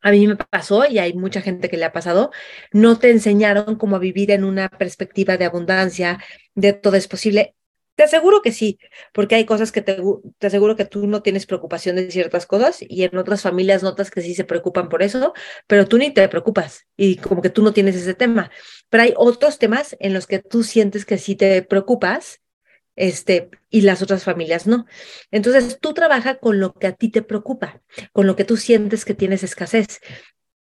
a 0.00 0.12
mí 0.12 0.26
me 0.28 0.36
pasó 0.36 0.86
y 0.86 0.98
hay 1.00 1.14
mucha 1.14 1.40
gente 1.40 1.68
que 1.68 1.76
le 1.76 1.84
ha 1.84 1.92
pasado, 1.92 2.30
no 2.72 2.98
te 2.98 3.10
enseñaron 3.10 3.76
cómo 3.76 3.98
vivir 3.98 4.30
en 4.30 4.44
una 4.44 4.68
perspectiva 4.68 5.36
de 5.36 5.46
abundancia, 5.46 6.22
de 6.54 6.72
todo 6.72 6.96
es 6.96 7.08
posible. 7.08 7.55
Te 7.96 8.04
aseguro 8.04 8.42
que 8.42 8.52
sí, 8.52 8.78
porque 9.12 9.34
hay 9.36 9.46
cosas 9.46 9.72
que 9.72 9.82
te, 9.82 9.98
te 10.38 10.46
aseguro 10.46 10.76
que 10.76 10.84
tú 10.84 11.06
no 11.06 11.22
tienes 11.22 11.46
preocupación 11.46 11.96
de 11.96 12.10
ciertas 12.10 12.46
cosas 12.46 12.78
y 12.80 13.04
en 13.04 13.16
otras 13.16 13.42
familias 13.42 13.82
notas 13.82 14.10
que 14.10 14.20
sí 14.20 14.34
se 14.34 14.44
preocupan 14.44 14.88
por 14.90 15.02
eso, 15.02 15.32
pero 15.66 15.86
tú 15.88 15.98
ni 15.98 16.12
te 16.12 16.28
preocupas 16.28 16.86
y 16.96 17.16
como 17.16 17.42
que 17.42 17.50
tú 17.50 17.62
no 17.62 17.72
tienes 17.72 17.96
ese 17.96 18.14
tema. 18.14 18.50
Pero 18.90 19.02
hay 19.04 19.14
otros 19.16 19.58
temas 19.58 19.96
en 19.98 20.12
los 20.12 20.26
que 20.26 20.40
tú 20.40 20.62
sientes 20.62 21.06
que 21.06 21.18
sí 21.18 21.36
te 21.36 21.62
preocupas 21.62 22.42
este, 22.96 23.50
y 23.70 23.82
las 23.82 24.02
otras 24.02 24.24
familias 24.24 24.66
no. 24.66 24.86
Entonces, 25.30 25.78
tú 25.80 25.94
trabaja 25.94 26.38
con 26.38 26.60
lo 26.60 26.72
que 26.72 26.86
a 26.86 26.92
ti 26.92 27.10
te 27.10 27.22
preocupa, 27.22 27.82
con 28.12 28.26
lo 28.26 28.36
que 28.36 28.44
tú 28.44 28.56
sientes 28.56 29.04
que 29.04 29.14
tienes 29.14 29.42
escasez. 29.42 30.00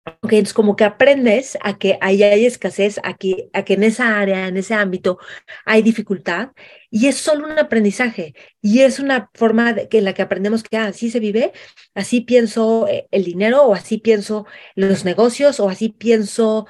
Ok, 0.06 0.34
es 0.34 0.52
como 0.52 0.76
que 0.76 0.84
aprendes 0.84 1.56
a 1.62 1.78
que 1.78 1.96
ahí 2.02 2.22
hay 2.22 2.44
escasez, 2.44 3.00
a 3.04 3.14
que, 3.14 3.48
a 3.54 3.64
que 3.64 3.72
en 3.72 3.84
esa 3.84 4.18
área, 4.20 4.48
en 4.48 4.58
ese 4.58 4.74
ámbito 4.74 5.18
hay 5.64 5.80
dificultad 5.80 6.50
y 6.90 7.06
es 7.06 7.16
solo 7.16 7.46
un 7.46 7.58
aprendizaje 7.58 8.34
y 8.60 8.80
es 8.80 8.98
una 8.98 9.30
forma 9.32 9.72
de, 9.72 9.88
que 9.88 9.98
en 9.98 10.04
la 10.04 10.12
que 10.12 10.20
aprendemos 10.20 10.62
que 10.62 10.76
ah, 10.76 10.86
así 10.88 11.10
se 11.10 11.20
vive, 11.20 11.52
así 11.94 12.20
pienso 12.20 12.86
eh, 12.86 13.08
el 13.12 13.24
dinero 13.24 13.62
o 13.64 13.74
así 13.74 13.96
pienso 13.96 14.46
los 14.74 15.06
negocios 15.06 15.58
o 15.58 15.70
así 15.70 15.88
pienso 15.88 16.66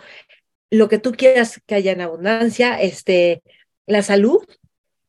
lo 0.70 0.88
que 0.88 0.98
tú 0.98 1.12
quieras 1.12 1.60
que 1.66 1.74
haya 1.74 1.92
en 1.92 2.02
abundancia, 2.02 2.80
este, 2.80 3.42
la 3.86 4.02
salud. 4.02 4.44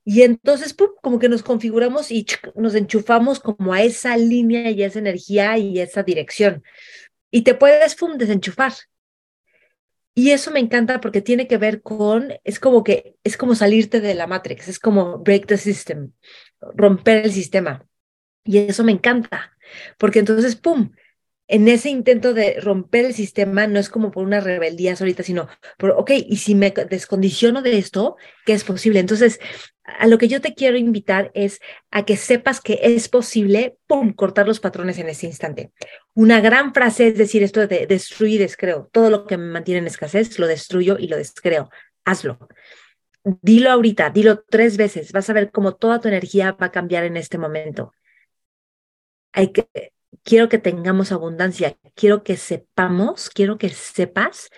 Y 0.08 0.22
entonces, 0.22 0.74
pum, 0.74 0.90
como 1.02 1.18
que 1.20 1.30
nos 1.30 1.42
configuramos 1.44 2.12
y 2.12 2.28
nos 2.56 2.76
enchufamos 2.76 3.40
como 3.40 3.74
a 3.74 3.82
esa 3.82 4.18
línea 4.18 4.70
y 4.72 4.84
a 4.84 4.88
esa 4.88 5.00
energía 5.00 5.58
y 5.58 5.80
esa 5.80 6.04
dirección 6.04 6.64
y 7.36 7.42
te 7.42 7.54
puedes 7.54 7.96
pum, 7.96 8.18
desenchufar. 8.18 8.72
Y 10.14 10.32
eso 10.32 10.52
me 10.52 10.62
encanta 10.62 11.02
porque 11.02 11.22
tiene 11.22 11.50
que 11.50 11.58
ver 11.58 11.82
con, 11.82 12.32
es 12.46 12.62
como 12.62 12.82
que, 12.82 13.18
es 13.26 13.36
como 13.36 13.56
salirte 13.56 14.00
de 14.00 14.16
la 14.16 14.26
Matrix, 14.26 14.70
es 14.70 14.80
como 14.80 15.18
break 15.18 15.46
the 15.46 15.58
system, 15.58 16.14
romper 16.62 17.26
el 17.26 17.34
sistema. 17.34 17.86
Y 18.46 18.60
eso 18.60 18.86
me 18.86 18.94
encanta, 18.94 19.52
porque 19.98 20.20
entonces, 20.20 20.56
¡pum!, 20.56 20.92
en 21.48 21.68
ese 21.68 21.90
intento 21.90 22.34
de 22.34 22.60
romper 22.60 23.06
el 23.06 23.14
sistema 23.14 23.68
no 23.68 23.80
es 23.80 23.90
como 23.90 24.12
por 24.12 24.26
una 24.26 24.40
rebeldía 24.40 24.96
solita, 24.96 25.22
sino 25.24 25.48
por, 25.78 25.92
ok, 25.92 26.12
y 26.28 26.38
si 26.38 26.56
me 26.56 26.72
descondiciono 26.72 27.62
de 27.62 27.78
esto, 27.78 28.18
¿qué 28.46 28.54
es 28.54 28.64
posible? 28.64 29.00
Entonces, 29.00 29.40
a 29.84 30.08
lo 30.08 30.18
que 30.18 30.28
yo 30.28 30.42
te 30.42 30.56
quiero 30.56 30.78
invitar 30.78 31.32
es 31.36 31.60
a 31.92 32.04
que 32.06 32.18
sepas 32.18 32.62
que 32.62 32.80
es 32.82 33.08
posible, 33.10 33.78
pum, 33.86 34.14
cortar 34.14 34.48
los 34.48 34.60
patrones 34.60 34.98
en 34.98 35.10
ese 35.10 35.28
instante. 35.28 35.72
Una 36.16 36.42
gran 36.42 36.74
frase 36.74 37.08
es 37.08 37.18
decir 37.18 37.44
esto 37.44 37.68
de 37.68 37.86
destruir 37.86 38.36
y 38.36 38.38
descreo. 38.40 38.90
Todo 38.92 39.12
lo 39.12 39.28
que 39.28 39.38
me 39.38 39.46
mantiene 39.46 39.80
en 39.80 39.88
escasez, 39.88 40.40
lo 40.40 40.48
destruyo 40.48 40.98
y 40.98 41.08
lo 41.08 41.18
descreo. 41.18 41.70
Hazlo. 42.04 42.40
Dilo 43.24 43.72
ahorita, 43.72 44.10
dilo 44.10 44.44
tres 44.50 44.78
veces. 44.78 45.12
Vas 45.12 45.30
a 45.30 45.34
ver 45.34 45.52
cómo 45.52 45.76
toda 45.76 46.00
tu 46.00 46.08
energía 46.08 46.54
va 46.54 46.68
a 46.68 46.72
cambiar 46.72 47.04
en 47.04 47.18
este 47.18 47.38
momento. 47.38 47.94
Hay 49.34 49.52
que, 49.52 49.68
quiero 50.24 50.50
que 50.50 50.58
tengamos 50.58 51.12
abundancia, 51.12 51.78
quiero 51.96 52.24
que 52.24 52.38
sepamos, 52.38 53.30
quiero 53.30 53.58
que 53.58 53.70
sepas 53.70 54.50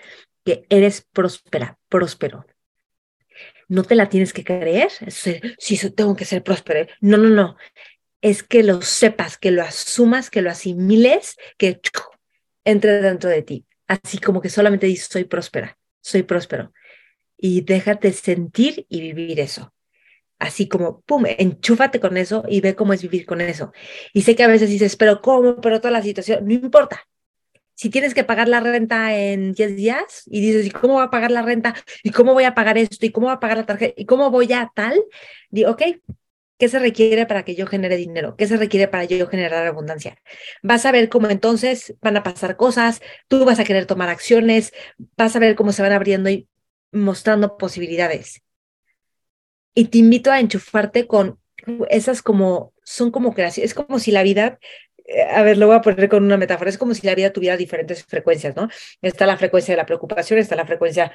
que 0.44 0.64
eres 0.68 1.06
próspera, 1.12 1.78
próspero. 1.88 2.46
No 3.68 3.84
te 3.84 3.94
la 3.94 4.08
tienes 4.08 4.32
que 4.32 4.44
creer, 4.44 4.90
si 5.10 5.90
tengo 5.90 6.16
que 6.16 6.24
ser 6.24 6.42
próspero. 6.42 6.88
No, 7.00 7.18
no, 7.18 7.28
no. 7.28 7.56
Es 8.20 8.42
que 8.42 8.62
lo 8.62 8.82
sepas, 8.82 9.36
que 9.36 9.50
lo 9.50 9.62
asumas, 9.62 10.30
que 10.30 10.42
lo 10.42 10.50
asimiles, 10.50 11.36
que 11.56 11.80
entre 12.64 13.02
dentro 13.02 13.30
de 13.30 13.42
ti. 13.42 13.66
Así 13.86 14.18
como 14.18 14.40
que 14.40 14.48
solamente 14.48 14.86
dices, 14.86 15.08
soy 15.10 15.24
próspera, 15.24 15.78
soy 16.00 16.22
próspero. 16.22 16.72
Y 17.36 17.60
déjate 17.60 18.12
sentir 18.12 18.86
y 18.88 19.00
vivir 19.00 19.40
eso 19.40 19.72
así 20.38 20.68
como, 20.68 21.00
pum, 21.02 21.24
enchúfate 21.26 22.00
con 22.00 22.16
eso 22.16 22.44
y 22.48 22.60
ve 22.60 22.74
cómo 22.74 22.92
es 22.92 23.02
vivir 23.02 23.26
con 23.26 23.40
eso. 23.40 23.72
Y 24.12 24.22
sé 24.22 24.36
que 24.36 24.44
a 24.44 24.48
veces 24.48 24.70
dices, 24.70 24.96
pero 24.96 25.20
¿cómo? 25.20 25.60
Pero 25.60 25.80
toda 25.80 25.90
la 25.92 26.02
situación, 26.02 26.46
no 26.46 26.52
importa. 26.52 27.06
Si 27.74 27.90
tienes 27.90 28.12
que 28.14 28.24
pagar 28.24 28.48
la 28.48 28.60
renta 28.60 29.16
en 29.16 29.52
10 29.52 29.76
días 29.76 30.24
y 30.26 30.40
dices, 30.40 30.66
¿y 30.66 30.70
cómo 30.70 30.94
voy 30.94 31.04
a 31.04 31.10
pagar 31.10 31.30
la 31.30 31.42
renta? 31.42 31.74
¿Y 32.02 32.10
cómo 32.10 32.34
voy 32.34 32.44
a 32.44 32.54
pagar 32.54 32.76
esto? 32.76 33.06
¿Y 33.06 33.10
cómo 33.10 33.28
voy 33.28 33.34
a 33.36 33.40
pagar 33.40 33.58
la 33.58 33.66
tarjeta? 33.66 33.94
¿Y 33.96 34.04
cómo 34.04 34.30
voy 34.30 34.52
a 34.52 34.70
tal? 34.74 35.00
Digo, 35.50 35.70
ok, 35.70 35.82
¿qué 36.58 36.68
se 36.68 36.80
requiere 36.80 37.26
para 37.26 37.44
que 37.44 37.54
yo 37.54 37.66
genere 37.66 37.96
dinero? 37.96 38.34
¿Qué 38.36 38.48
se 38.48 38.56
requiere 38.56 38.88
para 38.88 39.04
yo 39.04 39.28
generar 39.28 39.64
abundancia? 39.66 40.20
Vas 40.62 40.86
a 40.86 40.92
ver 40.92 41.08
cómo 41.08 41.28
entonces 41.28 41.94
van 42.02 42.16
a 42.16 42.24
pasar 42.24 42.56
cosas, 42.56 43.00
tú 43.28 43.44
vas 43.44 43.60
a 43.60 43.64
querer 43.64 43.86
tomar 43.86 44.08
acciones, 44.08 44.72
vas 45.16 45.36
a 45.36 45.38
ver 45.38 45.54
cómo 45.54 45.72
se 45.72 45.82
van 45.82 45.92
abriendo 45.92 46.30
y 46.30 46.48
mostrando 46.90 47.58
posibilidades 47.58 48.42
y 49.78 49.84
te 49.84 49.98
invito 49.98 50.32
a 50.32 50.40
enchufarte 50.40 51.06
con 51.06 51.38
esas 51.88 52.20
como, 52.20 52.72
son 52.82 53.12
como 53.12 53.32
creaciones, 53.32 53.70
es 53.70 53.74
como 53.74 54.00
si 54.00 54.10
la 54.10 54.24
vida, 54.24 54.58
eh, 55.04 55.22
a 55.22 55.44
ver, 55.44 55.56
lo 55.56 55.68
voy 55.68 55.76
a 55.76 55.82
poner 55.82 56.08
con 56.08 56.24
una 56.24 56.36
metáfora, 56.36 56.68
es 56.68 56.78
como 56.78 56.94
si 56.94 57.06
la 57.06 57.14
vida 57.14 57.32
tuviera 57.32 57.56
diferentes 57.56 58.02
frecuencias, 58.04 58.56
¿no? 58.56 58.68
Está 59.02 59.24
la 59.24 59.36
frecuencia 59.36 59.74
de 59.74 59.76
la 59.76 59.86
preocupación, 59.86 60.40
está 60.40 60.56
la 60.56 60.66
frecuencia, 60.66 61.12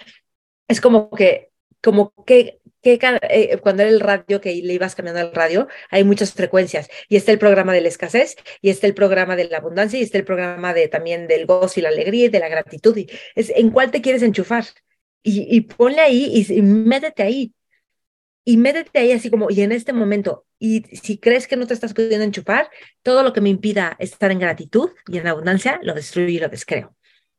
es 0.69 0.79
como 0.79 1.09
que, 1.09 1.49
como 1.81 2.13
que, 2.25 2.61
que 2.81 2.97
eh, 3.29 3.57
cuando 3.57 3.83
era 3.83 3.91
el 3.91 3.99
radio, 3.99 4.39
que 4.39 4.53
le 4.53 4.73
ibas 4.73 4.95
cambiando 4.95 5.19
al 5.19 5.35
radio, 5.35 5.67
hay 5.89 6.05
muchas 6.05 6.31
frecuencias, 6.31 6.87
y 7.09 7.17
está 7.17 7.33
el 7.33 7.39
programa 7.39 7.73
de 7.73 7.81
la 7.81 7.89
escasez, 7.89 8.37
y 8.61 8.69
está 8.69 8.87
el 8.87 8.93
programa 8.93 9.35
de 9.35 9.43
la 9.49 9.57
abundancia, 9.57 9.99
y 9.99 10.03
está 10.03 10.19
el 10.19 10.23
programa 10.23 10.73
de 10.73 10.87
también 10.87 11.27
del 11.27 11.47
gozo 11.47 11.81
y 11.81 11.83
la 11.83 11.89
alegría 11.89 12.27
y 12.27 12.29
de 12.29 12.39
la 12.39 12.47
gratitud, 12.47 12.95
y 12.95 13.07
es 13.35 13.49
en 13.49 13.71
cuál 13.71 13.91
te 13.91 14.01
quieres 14.01 14.23
enchufar. 14.23 14.63
Y, 15.21 15.53
y 15.53 15.61
ponle 15.61 15.99
ahí 15.99 16.31
y, 16.33 16.53
y 16.53 16.61
métete 16.61 17.23
ahí 17.23 17.53
y 18.45 18.57
métete 18.57 18.99
ahí 18.99 19.11
así 19.11 19.29
como, 19.29 19.49
y 19.49 19.61
en 19.61 19.71
este 19.71 19.93
momento, 19.93 20.45
y 20.59 20.83
si 20.97 21.17
crees 21.17 21.47
que 21.47 21.55
no 21.55 21.67
te 21.67 21.73
estás 21.73 21.93
pudiendo 21.93 22.25
enchufar, 22.25 22.69
todo 23.01 23.23
lo 23.23 23.33
que 23.33 23.41
me 23.41 23.49
impida 23.49 23.95
estar 23.99 24.31
en 24.31 24.39
gratitud 24.39 24.91
y 25.07 25.17
en 25.17 25.27
abundancia, 25.27 25.79
lo 25.83 25.93
destruyo 25.93 26.29
y 26.29 26.39
lo 26.39 26.49
descreo. 26.49 26.95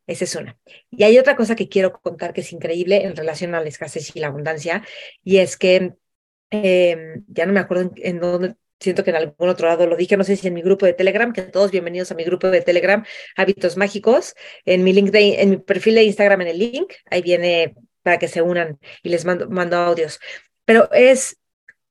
Esa 0.06 0.24
es 0.24 0.34
una. 0.36 0.58
Y 0.90 1.04
hay 1.04 1.18
otra 1.18 1.36
cosa 1.36 1.56
que 1.56 1.68
quiero 1.68 1.92
contar 1.92 2.32
que 2.32 2.42
es 2.42 2.52
increíble 2.52 3.04
en 3.04 3.16
relación 3.16 3.54
a 3.54 3.60
la 3.60 3.68
escasez 3.68 4.14
y 4.14 4.20
la 4.20 4.28
abundancia, 4.28 4.82
y 5.22 5.38
es 5.38 5.56
que 5.56 5.94
em, 6.50 7.24
ya 7.28 7.46
no 7.46 7.52
me 7.52 7.60
acuerdo 7.60 7.90
en, 7.96 8.20
dónde, 8.20 8.54
siento 8.80 9.04
que 9.04 9.10
en 9.10 9.16
algún 9.16 9.48
otro 9.48 9.68
lado 9.68 9.86
lo 9.86 9.96
dije, 9.96 10.16
no 10.16 10.24
sé 10.24 10.36
si 10.36 10.48
en 10.48 10.54
mi 10.54 10.62
grupo 10.62 10.86
de 10.86 10.94
Telegram, 10.94 11.32
que 11.32 11.42
todos 11.42 11.70
bienvenidos 11.70 12.12
a 12.12 12.14
mi 12.14 12.24
grupo 12.24 12.50
de 12.50 12.62
Telegram, 12.62 13.04
Hábitos 13.36 13.76
Mágicos, 13.76 14.34
en 14.64 14.84
mi 14.84 14.92
link 14.92 15.10
en 15.14 15.50
mi 15.50 15.56
perfil 15.58 15.96
de 15.96 16.04
Instagram 16.04 16.42
en 16.42 16.48
el 16.48 16.58
link, 16.58 16.92
ahí 17.10 17.22
viene 17.22 17.74
para 18.02 18.18
que 18.18 18.28
se 18.28 18.42
unan 18.42 18.78
y 19.02 19.08
les 19.08 19.24
mando, 19.24 19.48
mando 19.48 19.76
audios 19.76 20.20
pero 20.64 20.90
es 20.92 21.38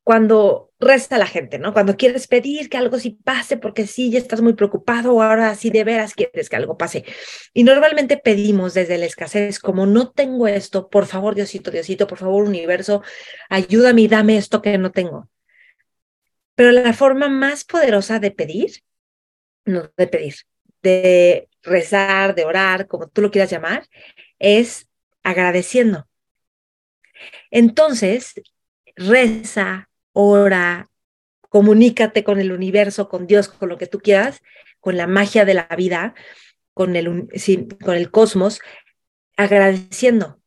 cuando 0.03 0.71
resta 0.79 1.17
la 1.17 1.27
gente, 1.27 1.59
¿no? 1.59 1.73
Cuando 1.73 1.95
quieres 1.95 2.27
pedir 2.27 2.69
que 2.69 2.77
algo 2.77 2.99
sí 2.99 3.11
pase 3.23 3.57
porque 3.57 3.87
sí, 3.87 4.11
ya 4.11 4.19
estás 4.19 4.41
muy 4.41 4.53
preocupado 4.53 5.13
o 5.13 5.21
ahora 5.21 5.55
sí 5.55 5.69
de 5.69 5.83
veras 5.85 6.13
quieres 6.13 6.49
que 6.49 6.55
algo 6.57 6.77
pase. 6.77 7.05
Y 7.53 7.63
normalmente 7.63 8.17
pedimos 8.17 8.73
desde 8.73 8.97
la 8.97 9.05
escasez, 9.05 9.59
como 9.59 9.85
no 9.85 10.11
tengo 10.11 10.47
esto, 10.47 10.89
por 10.89 11.05
favor, 11.05 11.35
Diosito, 11.35 11.71
Diosito, 11.71 12.05
por 12.07 12.17
favor, 12.17 12.43
universo, 12.43 13.01
ayúdame 13.49 14.01
y 14.01 14.07
dame 14.09 14.37
esto 14.37 14.61
que 14.61 14.77
no 14.77 14.91
tengo. 14.91 15.29
Pero 16.55 16.71
la 16.71 16.93
forma 16.93 17.29
más 17.29 17.63
poderosa 17.63 18.19
de 18.19 18.31
pedir, 18.31 18.83
no 19.65 19.89
de 19.97 20.07
pedir, 20.07 20.35
de 20.81 21.49
rezar, 21.61 22.35
de 22.35 22.45
orar, 22.45 22.87
como 22.87 23.07
tú 23.07 23.21
lo 23.21 23.31
quieras 23.31 23.49
llamar, 23.49 23.87
es 24.37 24.87
agradeciendo. 25.23 26.07
Entonces, 27.51 28.33
reza, 28.95 29.89
ora, 30.11 30.89
comunícate 31.49 32.23
con 32.23 32.39
el 32.39 32.51
universo, 32.51 33.09
con 33.09 33.27
Dios, 33.27 33.47
con 33.47 33.69
lo 33.69 33.77
que 33.77 33.87
tú 33.87 33.99
quieras, 33.99 34.41
con 34.79 34.97
la 34.97 35.07
magia 35.07 35.45
de 35.45 35.53
la 35.53 35.67
vida, 35.77 36.15
con 36.73 36.95
el, 36.95 37.27
con 37.83 37.95
el 37.95 38.11
cosmos, 38.11 38.59
agradeciendo. 39.37 40.39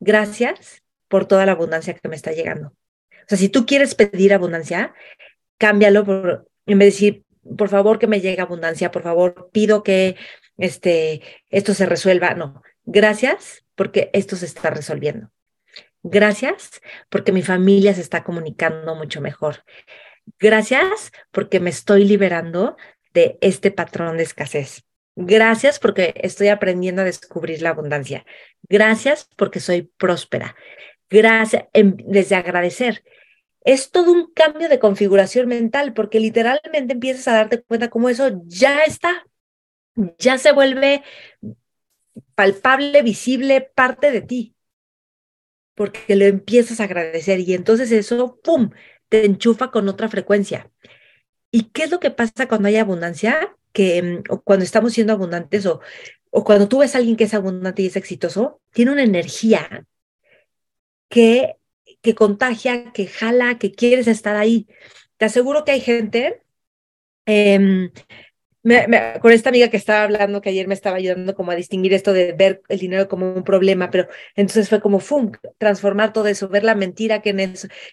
Gracias 0.00 0.82
por 1.08 1.26
toda 1.26 1.46
la 1.46 1.52
abundancia 1.52 1.94
que 1.94 2.08
me 2.08 2.16
está 2.16 2.32
llegando. 2.32 2.68
O 2.68 3.24
sea, 3.28 3.38
si 3.38 3.48
tú 3.48 3.66
quieres 3.66 3.94
pedir 3.94 4.34
abundancia, 4.34 4.94
cámbialo 5.58 6.04
por, 6.04 6.48
en 6.66 6.78
vez 6.78 6.86
de 6.86 6.92
decir, 6.92 7.24
por 7.56 7.68
favor 7.68 7.98
que 7.98 8.06
me 8.06 8.20
llegue 8.20 8.40
abundancia, 8.40 8.90
por 8.90 9.02
favor, 9.02 9.50
pido 9.52 9.82
que 9.82 10.16
este, 10.58 11.22
esto 11.50 11.74
se 11.74 11.86
resuelva. 11.86 12.34
No, 12.34 12.62
gracias 12.84 13.64
porque 13.74 14.10
esto 14.12 14.36
se 14.36 14.46
está 14.46 14.70
resolviendo. 14.70 15.30
Gracias 16.02 16.80
porque 17.08 17.32
mi 17.32 17.42
familia 17.42 17.94
se 17.94 18.00
está 18.00 18.24
comunicando 18.24 18.94
mucho 18.96 19.20
mejor. 19.20 19.64
Gracias 20.38 21.12
porque 21.30 21.60
me 21.60 21.70
estoy 21.70 22.04
liberando 22.04 22.76
de 23.14 23.38
este 23.40 23.70
patrón 23.70 24.16
de 24.16 24.24
escasez. 24.24 24.84
Gracias 25.14 25.78
porque 25.78 26.14
estoy 26.16 26.48
aprendiendo 26.48 27.02
a 27.02 27.04
descubrir 27.04 27.62
la 27.62 27.70
abundancia. 27.70 28.24
Gracias 28.62 29.28
porque 29.36 29.60
soy 29.60 29.82
próspera. 29.96 30.56
Gracias, 31.08 31.64
desde 31.72 32.34
agradecer. 32.34 33.04
Es 33.64 33.90
todo 33.90 34.10
un 34.10 34.32
cambio 34.32 34.68
de 34.68 34.80
configuración 34.80 35.46
mental 35.46 35.92
porque 35.92 36.18
literalmente 36.18 36.94
empiezas 36.94 37.28
a 37.28 37.34
darte 37.34 37.62
cuenta 37.62 37.90
cómo 37.90 38.08
eso 38.08 38.42
ya 38.46 38.82
está, 38.82 39.24
ya 40.18 40.38
se 40.38 40.50
vuelve 40.52 41.02
palpable, 42.34 43.02
visible, 43.02 43.70
parte 43.74 44.10
de 44.10 44.22
ti 44.22 44.56
porque 45.82 46.14
lo 46.14 46.24
empiezas 46.26 46.78
a 46.78 46.84
agradecer 46.84 47.40
y 47.40 47.54
entonces 47.54 47.90
eso, 47.90 48.38
¡pum!, 48.44 48.70
te 49.08 49.24
enchufa 49.24 49.72
con 49.72 49.88
otra 49.88 50.08
frecuencia. 50.08 50.70
¿Y 51.50 51.64
qué 51.72 51.82
es 51.82 51.90
lo 51.90 51.98
que 51.98 52.12
pasa 52.12 52.46
cuando 52.46 52.68
hay 52.68 52.76
abundancia? 52.76 53.56
Que 53.72 54.00
mm, 54.00 54.22
o 54.30 54.42
cuando 54.42 54.64
estamos 54.64 54.92
siendo 54.92 55.12
abundantes 55.12 55.66
o, 55.66 55.80
o 56.30 56.44
cuando 56.44 56.68
tú 56.68 56.78
ves 56.78 56.94
a 56.94 56.98
alguien 56.98 57.16
que 57.16 57.24
es 57.24 57.34
abundante 57.34 57.82
y 57.82 57.86
es 57.86 57.96
exitoso, 57.96 58.60
tiene 58.70 58.92
una 58.92 59.02
energía 59.02 59.84
que, 61.08 61.56
que 62.00 62.14
contagia, 62.14 62.92
que 62.92 63.08
jala, 63.08 63.58
que 63.58 63.72
quieres 63.72 64.06
estar 64.06 64.36
ahí. 64.36 64.68
Te 65.16 65.24
aseguro 65.24 65.64
que 65.64 65.72
hay 65.72 65.80
gente 65.80 66.42
con 69.20 69.32
esta 69.32 69.48
amiga 69.48 69.68
que 69.68 69.76
estaba 69.76 70.04
hablando, 70.04 70.40
que 70.40 70.50
ayer 70.50 70.68
me 70.68 70.74
estaba 70.74 70.96
ayudando 70.96 71.34
como 71.34 71.50
a 71.50 71.56
distinguir 71.56 71.92
esto 71.94 72.12
de 72.12 72.32
ver 72.32 72.62
el 72.68 72.78
dinero 72.78 73.08
como 73.08 73.32
un 73.32 73.42
problema, 73.42 73.90
pero 73.90 74.06
entonces 74.36 74.68
fue 74.68 74.80
como, 74.80 75.00
¡fum!, 75.00 75.32
transformar 75.58 76.12
todo 76.12 76.28
eso, 76.28 76.48
ver 76.48 76.62
la 76.62 76.76
mentira 76.76 77.22
que 77.22 77.30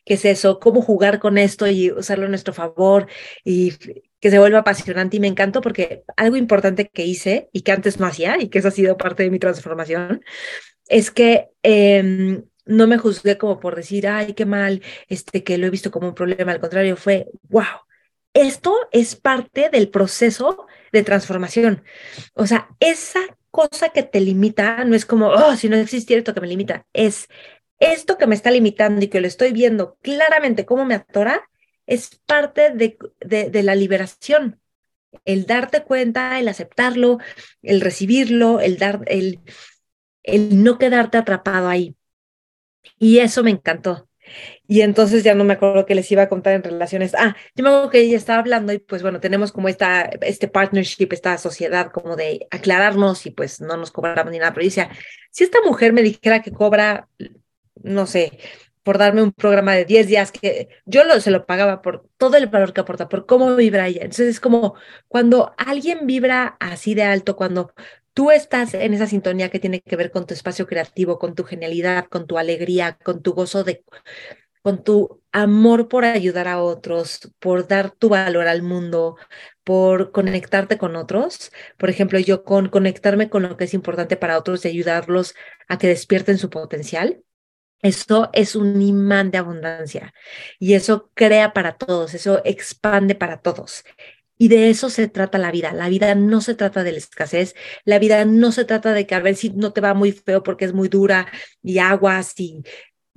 es 0.05 0.25
eso, 0.25 0.59
cómo 0.59 0.81
jugar 0.81 1.19
con 1.19 1.37
esto 1.37 1.67
y 1.67 1.91
usarlo 1.91 2.25
a 2.27 2.29
nuestro 2.29 2.53
favor 2.53 3.07
y 3.43 3.73
que 4.19 4.29
se 4.29 4.39
vuelva 4.39 4.59
apasionante 4.59 5.17
y 5.17 5.19
me 5.19 5.27
encantó 5.27 5.61
porque 5.61 6.03
algo 6.17 6.35
importante 6.35 6.89
que 6.89 7.05
hice 7.05 7.49
y 7.51 7.61
que 7.61 7.71
antes 7.71 7.99
no 7.99 8.05
hacía 8.05 8.37
y 8.39 8.49
que 8.49 8.59
eso 8.59 8.67
ha 8.67 8.71
sido 8.71 8.97
parte 8.97 9.23
de 9.23 9.31
mi 9.31 9.39
transformación 9.39 10.23
es 10.87 11.11
que 11.11 11.49
em, 11.63 12.43
no 12.65 12.87
me 12.87 12.97
juzgué 12.97 13.37
como 13.37 13.59
por 13.59 13.75
decir, 13.75 14.07
ay, 14.07 14.33
qué 14.33 14.45
mal, 14.45 14.81
este, 15.07 15.43
que 15.43 15.57
lo 15.57 15.67
he 15.67 15.69
visto 15.69 15.91
como 15.91 16.09
un 16.09 16.15
problema, 16.15 16.51
al 16.51 16.59
contrario, 16.59 16.97
fue, 16.97 17.27
wow, 17.49 17.63
esto 18.33 18.75
es 18.91 19.15
parte 19.15 19.69
del 19.69 19.89
proceso 19.89 20.67
de 20.91 21.03
transformación. 21.03 21.83
O 22.33 22.47
sea, 22.47 22.69
esa 22.79 23.19
cosa 23.51 23.89
que 23.89 24.03
te 24.03 24.21
limita 24.21 24.83
no 24.85 24.95
es 24.95 25.05
como, 25.05 25.27
oh, 25.29 25.55
si 25.55 25.69
no 25.69 25.77
existiera 25.77 26.19
esto 26.19 26.33
que 26.33 26.41
me 26.41 26.47
limita, 26.47 26.85
es 26.93 27.27
esto 27.79 28.17
que 28.17 28.27
me 28.27 28.35
está 28.35 28.51
limitando 28.51 29.03
y 29.03 29.07
que 29.07 29.21
lo 29.21 29.27
estoy 29.27 29.53
viendo 29.53 29.97
claramente 30.01 30.65
cómo 30.65 30.85
me 30.85 30.95
atora, 30.95 31.49
es 31.87 32.19
parte 32.25 32.71
de, 32.71 32.97
de, 33.21 33.63
la 33.63 33.73
liberación. 33.73 34.61
El 35.25 35.45
darte 35.47 35.83
cuenta, 35.83 36.39
el 36.39 36.47
aceptarlo, 36.47 37.17
el 37.63 37.81
recibirlo, 37.81 38.59
el 38.59 38.77
dar, 38.77 39.01
el, 39.07 39.39
el 40.23 40.63
no 40.63 40.77
quedarte 40.77 41.17
atrapado 41.17 41.67
ahí. 41.67 41.95
Y 42.99 43.19
eso 43.19 43.43
me 43.43 43.51
encantó. 43.51 44.08
Y 44.71 44.81
entonces 44.81 45.23
ya 45.23 45.33
no 45.33 45.45
me 45.45 45.53
acuerdo 45.53 45.87
que 45.87 45.95
les 45.95 46.11
iba 46.11 46.21
a 46.21 46.29
contar 46.29 46.53
en 46.53 46.61
relaciones. 46.61 47.15
Ah, 47.15 47.35
yo 47.55 47.63
me 47.63 47.71
acuerdo 47.71 47.89
que 47.89 48.01
ella 48.01 48.17
estaba 48.17 48.37
hablando 48.37 48.71
y 48.71 48.77
pues 48.77 49.01
bueno, 49.01 49.19
tenemos 49.19 49.51
como 49.51 49.67
esta, 49.67 50.03
este 50.21 50.47
partnership, 50.47 51.07
esta 51.09 51.39
sociedad 51.39 51.91
como 51.91 52.15
de 52.15 52.45
aclararnos 52.51 53.25
y 53.25 53.31
pues 53.31 53.61
no 53.61 53.77
nos 53.77 53.89
cobramos 53.89 54.31
ni 54.31 54.37
nada. 54.37 54.53
Pero 54.53 54.65
decía, 54.65 54.91
si 55.31 55.43
esta 55.43 55.57
mujer 55.65 55.91
me 55.91 56.03
dijera 56.03 56.43
que 56.43 56.51
cobra, 56.51 57.09
no 57.81 58.05
sé, 58.05 58.37
por 58.83 58.99
darme 58.99 59.23
un 59.23 59.31
programa 59.31 59.73
de 59.73 59.85
10 59.85 60.05
días 60.05 60.31
que 60.31 60.69
yo 60.85 61.03
lo, 61.03 61.19
se 61.19 61.31
lo 61.31 61.47
pagaba 61.47 61.81
por 61.81 62.07
todo 62.17 62.37
el 62.37 62.45
valor 62.45 62.71
que 62.71 62.81
aporta, 62.81 63.09
por 63.09 63.25
cómo 63.25 63.55
vibra 63.55 63.87
ella. 63.87 64.01
Entonces 64.03 64.27
es 64.27 64.39
como 64.39 64.75
cuando 65.07 65.51
alguien 65.57 66.05
vibra 66.05 66.57
así 66.59 66.93
de 66.93 67.03
alto, 67.05 67.35
cuando 67.35 67.73
tú 68.13 68.29
estás 68.29 68.75
en 68.75 68.93
esa 68.93 69.07
sintonía 69.07 69.49
que 69.49 69.59
tiene 69.59 69.81
que 69.81 69.95
ver 69.95 70.11
con 70.11 70.27
tu 70.27 70.35
espacio 70.35 70.67
creativo, 70.67 71.17
con 71.17 71.33
tu 71.33 71.43
genialidad, 71.43 72.05
con 72.05 72.27
tu 72.27 72.37
alegría, 72.37 72.99
con 73.03 73.23
tu 73.23 73.33
gozo 73.33 73.63
de, 73.63 73.83
con 74.61 74.83
tu 74.83 75.21
amor 75.31 75.87
por 75.87 76.05
ayudar 76.05 76.47
a 76.47 76.61
otros, 76.61 77.31
por 77.39 77.67
dar 77.67 77.91
tu 77.91 78.09
valor 78.09 78.47
al 78.47 78.61
mundo, 78.61 79.17
por 79.63 80.11
conectarte 80.11 80.77
con 80.77 80.95
otros. 80.95 81.51
Por 81.77 81.89
ejemplo, 81.89 82.19
yo 82.19 82.43
con 82.43 82.69
conectarme 82.69 83.29
con 83.29 83.43
lo 83.43 83.57
que 83.57 83.65
es 83.65 83.73
importante 83.73 84.17
para 84.17 84.37
otros 84.37 84.65
y 84.65 84.69
ayudarlos 84.69 85.35
a 85.67 85.77
que 85.77 85.87
despierten 85.87 86.37
su 86.37 86.49
potencial. 86.49 87.23
Eso 87.81 88.29
es 88.33 88.55
un 88.55 88.81
imán 88.81 89.31
de 89.31 89.37
abundancia 89.37 90.13
y 90.59 90.73
eso 90.73 91.11
crea 91.13 91.53
para 91.53 91.77
todos, 91.77 92.13
eso 92.13 92.41
expande 92.43 93.15
para 93.15 93.41
todos. 93.41 93.85
Y 94.37 94.47
de 94.49 94.69
eso 94.69 94.89
se 94.89 95.07
trata 95.07 95.37
la 95.37 95.51
vida. 95.51 95.73
La 95.73 95.89
vida 95.89 96.15
no 96.15 96.41
se 96.41 96.55
trata 96.55 96.83
de 96.83 96.93
la 96.93 96.97
escasez, 96.97 97.55
la 97.85 97.99
vida 97.99 98.25
no 98.25 98.51
se 98.51 98.65
trata 98.65 98.93
de 98.93 99.05
que 99.05 99.15
a 99.15 99.19
ver 99.19 99.35
si 99.35 99.51
no 99.51 99.73
te 99.73 99.81
va 99.81 99.93
muy 99.93 100.11
feo 100.13 100.43
porque 100.43 100.65
es 100.65 100.73
muy 100.73 100.89
dura 100.89 101.27
y 101.61 101.79
aguas 101.79 102.39
y 102.39 102.63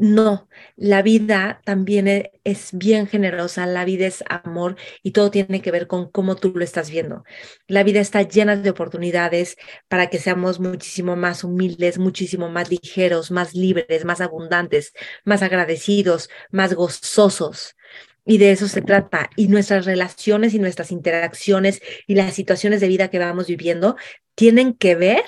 no, 0.02 0.48
la 0.74 1.00
vida 1.00 1.62
también 1.64 2.08
e, 2.08 2.32
es 2.42 2.70
bien 2.72 3.06
generosa, 3.06 3.66
la 3.66 3.84
vida 3.84 4.04
es 4.08 4.24
amor 4.28 4.74
y 5.04 5.12
todo 5.12 5.30
tiene 5.30 5.62
que 5.62 5.70
ver 5.70 5.86
con 5.86 6.10
cómo 6.10 6.34
tú 6.34 6.52
lo 6.56 6.64
estás 6.64 6.90
viendo. 6.90 7.22
La 7.68 7.84
vida 7.84 8.00
está 8.00 8.22
llena 8.22 8.56
de 8.56 8.70
oportunidades 8.70 9.56
para 9.86 10.08
que 10.08 10.18
seamos 10.18 10.58
muchísimo 10.58 11.14
más 11.14 11.44
humildes, 11.44 11.98
muchísimo 11.98 12.48
más 12.48 12.68
ligeros, 12.68 13.30
más 13.30 13.54
libres, 13.54 14.04
más 14.04 14.20
abundantes, 14.20 14.92
más 15.24 15.40
agradecidos, 15.40 16.28
más 16.50 16.74
gozosos. 16.74 17.76
Y 18.24 18.38
de 18.38 18.50
eso 18.50 18.66
se 18.66 18.82
trata. 18.82 19.30
Y 19.36 19.46
nuestras 19.46 19.84
relaciones 19.84 20.52
y 20.52 20.58
nuestras 20.58 20.90
interacciones 20.90 21.80
y 22.08 22.16
las 22.16 22.34
situaciones 22.34 22.80
de 22.80 22.88
vida 22.88 23.08
que 23.08 23.20
vamos 23.20 23.46
viviendo 23.46 23.94
tienen 24.34 24.74
que 24.74 24.96
ver 24.96 25.22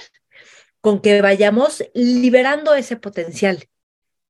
con 0.80 1.00
que 1.00 1.22
vayamos 1.22 1.84
liberando 1.94 2.74
ese 2.74 2.96
potencial. 2.96 3.68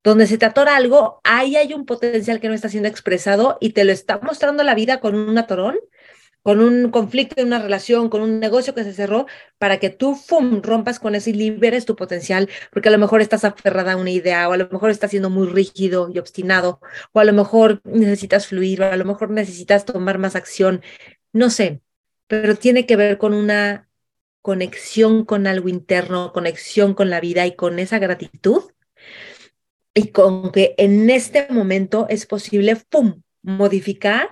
Donde 0.05 0.29
se 0.29 0.39
te 0.39 0.47
atora 0.47 0.77
algo, 0.77 1.21
ahí 1.25 1.57
hay 1.57 1.75
un 1.75 1.87
potencial 1.87 2.39
que 2.41 2.49
no 2.49 2.55
está 2.55 2.69
siendo 2.69 2.89
expresado 2.89 3.59
y 3.61 3.71
te 3.71 3.85
lo 3.85 3.91
está 3.91 4.21
mostrando 4.23 4.63
la 4.63 4.77
vida 4.77 5.01
con 5.01 5.17
un 5.17 5.37
atorón 5.37 5.77
con 6.45 6.61
un 6.61 6.91
conflicto 6.91 7.41
en 7.41 7.47
una 7.47 7.59
relación, 7.59 8.11
con 8.11 8.21
un 8.21 8.39
negocio 8.39 8.75
que 8.75 8.85
se 8.85 8.93
cerró, 8.93 9.27
para 9.57 9.79
que 9.79 9.89
tú 9.89 10.15
rompas 10.63 11.01
con 11.01 11.15
eso 11.15 11.31
y 11.31 11.33
liberes 11.33 11.87
tu 11.87 11.97
potencial, 11.97 12.51
porque 12.71 12.91
a 12.91 12.93
lo 12.93 12.99
mejor 12.99 13.23
estás 13.23 13.45
aferrada 13.47 13.93
a 13.93 13.97
una 13.97 14.11
idea, 14.11 14.47
o 14.47 14.53
a 14.53 14.59
lo 14.59 14.69
mejor 14.69 14.91
estás 14.91 15.11
siendo 15.11 15.31
muy 15.31 15.49
rígido 15.49 16.11
y 16.13 16.19
obstinado, 16.19 16.81
o 17.13 17.21
a 17.21 17.25
lo 17.25 17.33
mejor 17.33 17.81
necesitas 17.85 18.47
fluir, 18.47 18.83
o 18.83 18.85
a 18.93 18.97
lo 18.97 19.07
mejor 19.07 19.31
necesitas 19.31 19.87
tomar 19.87 20.19
más 20.19 20.37
acción, 20.37 20.83
no 21.33 21.49
sé, 21.49 21.81
pero 22.27 22.57
tiene 22.57 22.85
que 22.85 22.97
ver 22.97 23.17
con 23.17 23.33
una 23.33 23.89
conexión 24.43 25.25
con 25.25 25.47
algo 25.47 25.71
interno, 25.71 26.35
conexión 26.35 26.93
con 26.93 27.09
la 27.09 27.21
vida 27.21 27.47
y 27.47 27.57
con 27.57 27.79
esa 27.79 27.99
gratitud, 27.99 28.65
y 29.95 30.09
con 30.09 30.51
que 30.51 30.75
en 30.77 31.09
este 31.09 31.47
momento 31.51 32.07
es 32.09 32.27
posible, 32.27 32.77
¡pum!, 32.77 33.23
modificar 33.43 34.31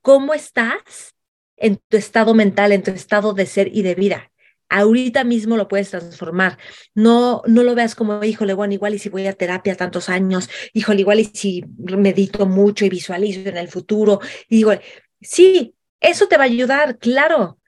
cómo 0.00 0.34
estás 0.34 1.14
en 1.56 1.80
tu 1.88 1.96
estado 1.96 2.34
mental, 2.34 2.72
en 2.72 2.82
tu 2.82 2.90
estado 2.90 3.34
de 3.34 3.46
ser 3.46 3.68
y 3.72 3.82
de 3.82 3.94
vida. 3.94 4.30
Ahorita 4.68 5.22
mismo 5.22 5.58
lo 5.58 5.68
puedes 5.68 5.90
transformar. 5.90 6.58
No, 6.94 7.42
no 7.46 7.62
lo 7.62 7.74
veas 7.74 7.94
como, 7.94 8.24
híjole, 8.24 8.54
bueno, 8.54 8.72
igual 8.72 8.94
y 8.94 8.98
si 8.98 9.10
voy 9.10 9.26
a 9.26 9.34
terapia 9.34 9.76
tantos 9.76 10.08
años, 10.08 10.48
híjole, 10.72 11.02
igual 11.02 11.20
y 11.20 11.26
si 11.26 11.62
medito 11.76 12.46
mucho 12.46 12.86
y 12.86 12.88
visualizo 12.88 13.48
en 13.50 13.58
el 13.58 13.68
futuro. 13.68 14.20
Y 14.48 14.56
digo, 14.56 14.72
sí, 15.20 15.74
eso 16.00 16.26
te 16.26 16.38
va 16.38 16.44
a 16.44 16.46
ayudar, 16.46 16.98
claro, 16.98 17.58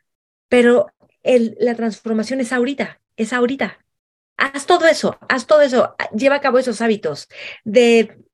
pero 0.49 0.87
la 1.23 1.75
transformación 1.75 2.41
es 2.41 2.53
ahorita, 2.53 3.01
es 3.17 3.33
ahorita. 3.33 3.84
Haz 4.37 4.67
todo 4.67 4.87
eso, 4.87 5.17
haz 5.29 5.47
todo 5.47 5.63
eso, 5.63 5.95
lleva 6.15 6.37
a 6.37 6.41
cabo 6.41 6.59
esos 6.59 6.81
hábitos 6.81 7.29
de 7.65 8.25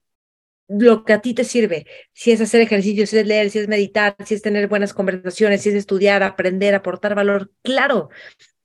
lo 0.71 1.05
que 1.05 1.13
a 1.13 1.21
ti 1.21 1.35
te 1.35 1.45
sirve, 1.45 1.87
si 2.13 2.31
es 2.31 2.41
hacer 2.41 2.61
ejercicio, 2.61 3.07
si 3.07 3.19
es 3.19 3.27
leer, 3.27 3.51
si 3.51 3.59
es 3.59 3.69
meditar, 3.69 4.17
si 4.25 4.35
es 4.35 4.43
tener 4.43 4.69
buenas 4.69 4.95
conversaciones, 4.95 5.63
si 5.63 5.71
es 5.71 5.75
estudiar, 5.75 6.23
aprender, 6.23 6.75
aportar 6.75 7.15
valor. 7.15 7.51
Claro, 7.63 8.09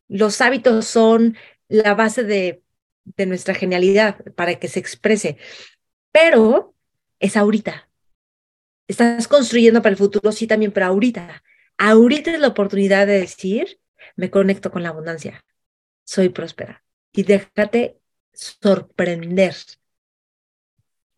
los 0.07 0.39
hábitos 0.39 0.85
son 0.85 1.35
la 1.67 1.95
base 1.95 2.23
de, 2.23 2.61
nuestra 3.25 3.53
genialidad 3.53 4.23
para 4.35 4.55
que 4.55 4.67
se 4.67 4.79
exprese, 4.79 5.37
pero 6.11 6.75
es 7.19 7.37
ahorita. 7.37 7.89
Estás 8.87 9.27
construyendo 9.27 9.81
para 9.81 9.91
el 9.91 9.97
futuro, 9.97 10.31
sí 10.31 10.47
también, 10.47 10.71
pero 10.71 10.87
ahorita. 10.87 11.43
Ahorita 11.77 12.31
es 12.31 12.39
la 12.39 12.49
oportunidad 12.49 13.07
de 13.07 13.19
decir, 13.19 13.79
me 14.15 14.29
conecto 14.29 14.71
con 14.71 14.83
la 14.83 14.89
abundancia, 14.89 15.43
soy 16.03 16.29
próspera 16.29 16.84
y 17.15 17.23
déjate 17.23 17.99
sorprender 18.33 19.55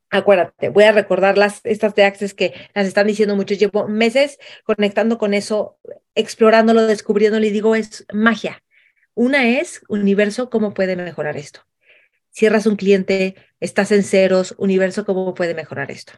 acuérdate, 0.10 0.70
voy 0.70 0.84
a 0.86 0.92
recordar 0.92 1.38
las, 1.38 1.62
estas 1.64 1.96
de 1.96 2.04
Access 2.04 2.34
que 2.34 2.54
las 2.74 2.88
están 2.88 3.08
diciendo 3.08 3.36
muchos. 3.36 3.60
Llevo 3.60 3.88
meses 3.88 4.38
conectando 4.64 5.18
con 5.18 5.34
eso, 5.34 5.80
explorándolo, 6.16 6.88
descubriéndolo 6.88 7.46
y 7.46 7.52
digo, 7.52 7.76
es 7.76 8.06
magia. 8.14 8.64
Una 9.14 9.60
es, 9.60 9.82
universo, 9.90 10.50
¿cómo 10.50 10.74
puede 10.74 10.96
mejorar 10.96 11.38
esto? 11.38 11.62
Cierras 12.30 12.68
un 12.68 12.76
cliente, 12.76 13.36
estás 13.60 13.92
en 13.92 14.04
ceros, 14.04 14.54
universo, 14.58 15.06
¿cómo 15.06 15.34
puede 15.34 15.56
mejorar 15.56 15.90
esto? 15.90 16.14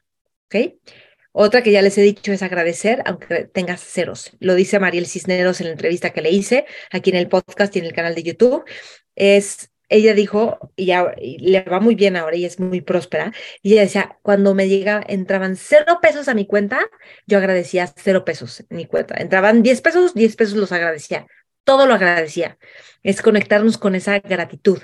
Otra 1.32 1.62
que 1.62 1.72
ya 1.72 1.82
les 1.82 1.98
he 1.98 2.02
dicho 2.02 2.34
es 2.34 2.42
agradecer, 2.42 3.02
aunque 3.06 3.46
tengas 3.46 3.82
ceros. 3.82 4.32
Lo 4.40 4.56
dice 4.56 4.80
Mariel 4.80 5.06
Cisneros 5.06 5.62
en 5.62 5.68
la 5.68 5.74
entrevista 5.74 6.10
que 6.10 6.22
le 6.22 6.32
hice 6.32 6.66
aquí 6.92 7.12
en 7.12 7.16
el 7.16 7.30
podcast 7.30 7.74
y 7.76 7.80
en 7.80 7.86
el 7.86 7.94
canal 7.94 8.16
de 8.16 8.24
YouTube. 8.24 8.66
Es 9.16 9.72
ella 9.90 10.14
dijo, 10.14 10.72
y 10.76 10.86
ya 10.86 11.14
le 11.18 11.64
va 11.64 11.80
muy 11.80 11.96
bien 11.96 12.16
ahora 12.16 12.36
y 12.36 12.46
es 12.46 12.60
muy 12.60 12.82
próspera, 12.82 13.34
y 13.64 13.74
ella 13.74 13.82
decía, 13.82 14.18
cuando 14.22 14.54
me 14.54 14.70
llega, 14.70 15.04
entraban 15.08 15.56
cero 15.56 15.98
pesos 16.02 16.28
a 16.28 16.36
mi 16.36 16.46
cuenta, 16.46 16.80
yo 17.26 17.40
agradecía 17.40 17.88
cero 17.88 18.24
pesos 18.24 18.64
en 18.70 18.78
mi 18.78 18.86
cuenta. 18.86 19.16
Entraban 19.18 19.64
diez 19.64 19.82
pesos, 19.82 20.14
diez 20.14 20.36
pesos 20.36 20.56
los 20.56 20.72
agradecía, 20.72 21.26
todo 21.64 21.88
lo 21.88 21.96
agradecía. 21.96 22.58
Es 23.04 23.22
conectarnos 23.22 23.78
con 23.78 23.96
esa 23.96 24.20
gratitud. 24.20 24.80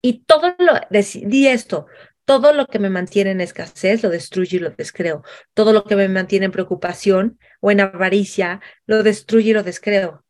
Y 0.00 0.24
todo 0.24 0.54
lo, 0.58 0.74
di 0.90 1.48
esto, 1.48 1.86
todo 2.24 2.52
lo 2.52 2.66
que 2.66 2.78
me 2.78 2.90
mantiene 2.90 3.32
en 3.32 3.40
escasez 3.40 4.02
lo 4.02 4.10
destruye 4.10 4.58
y 4.58 4.60
lo 4.60 4.70
descreo. 4.70 5.24
Todo 5.54 5.72
lo 5.72 5.84
que 5.84 5.96
me 5.96 6.08
mantiene 6.08 6.46
en 6.46 6.52
preocupación 6.52 7.38
o 7.60 7.70
en 7.70 7.80
avaricia 7.80 8.60
lo 8.86 9.02
destruye 9.02 9.50
y 9.50 9.54
lo 9.54 9.62
descreo. 9.62 10.24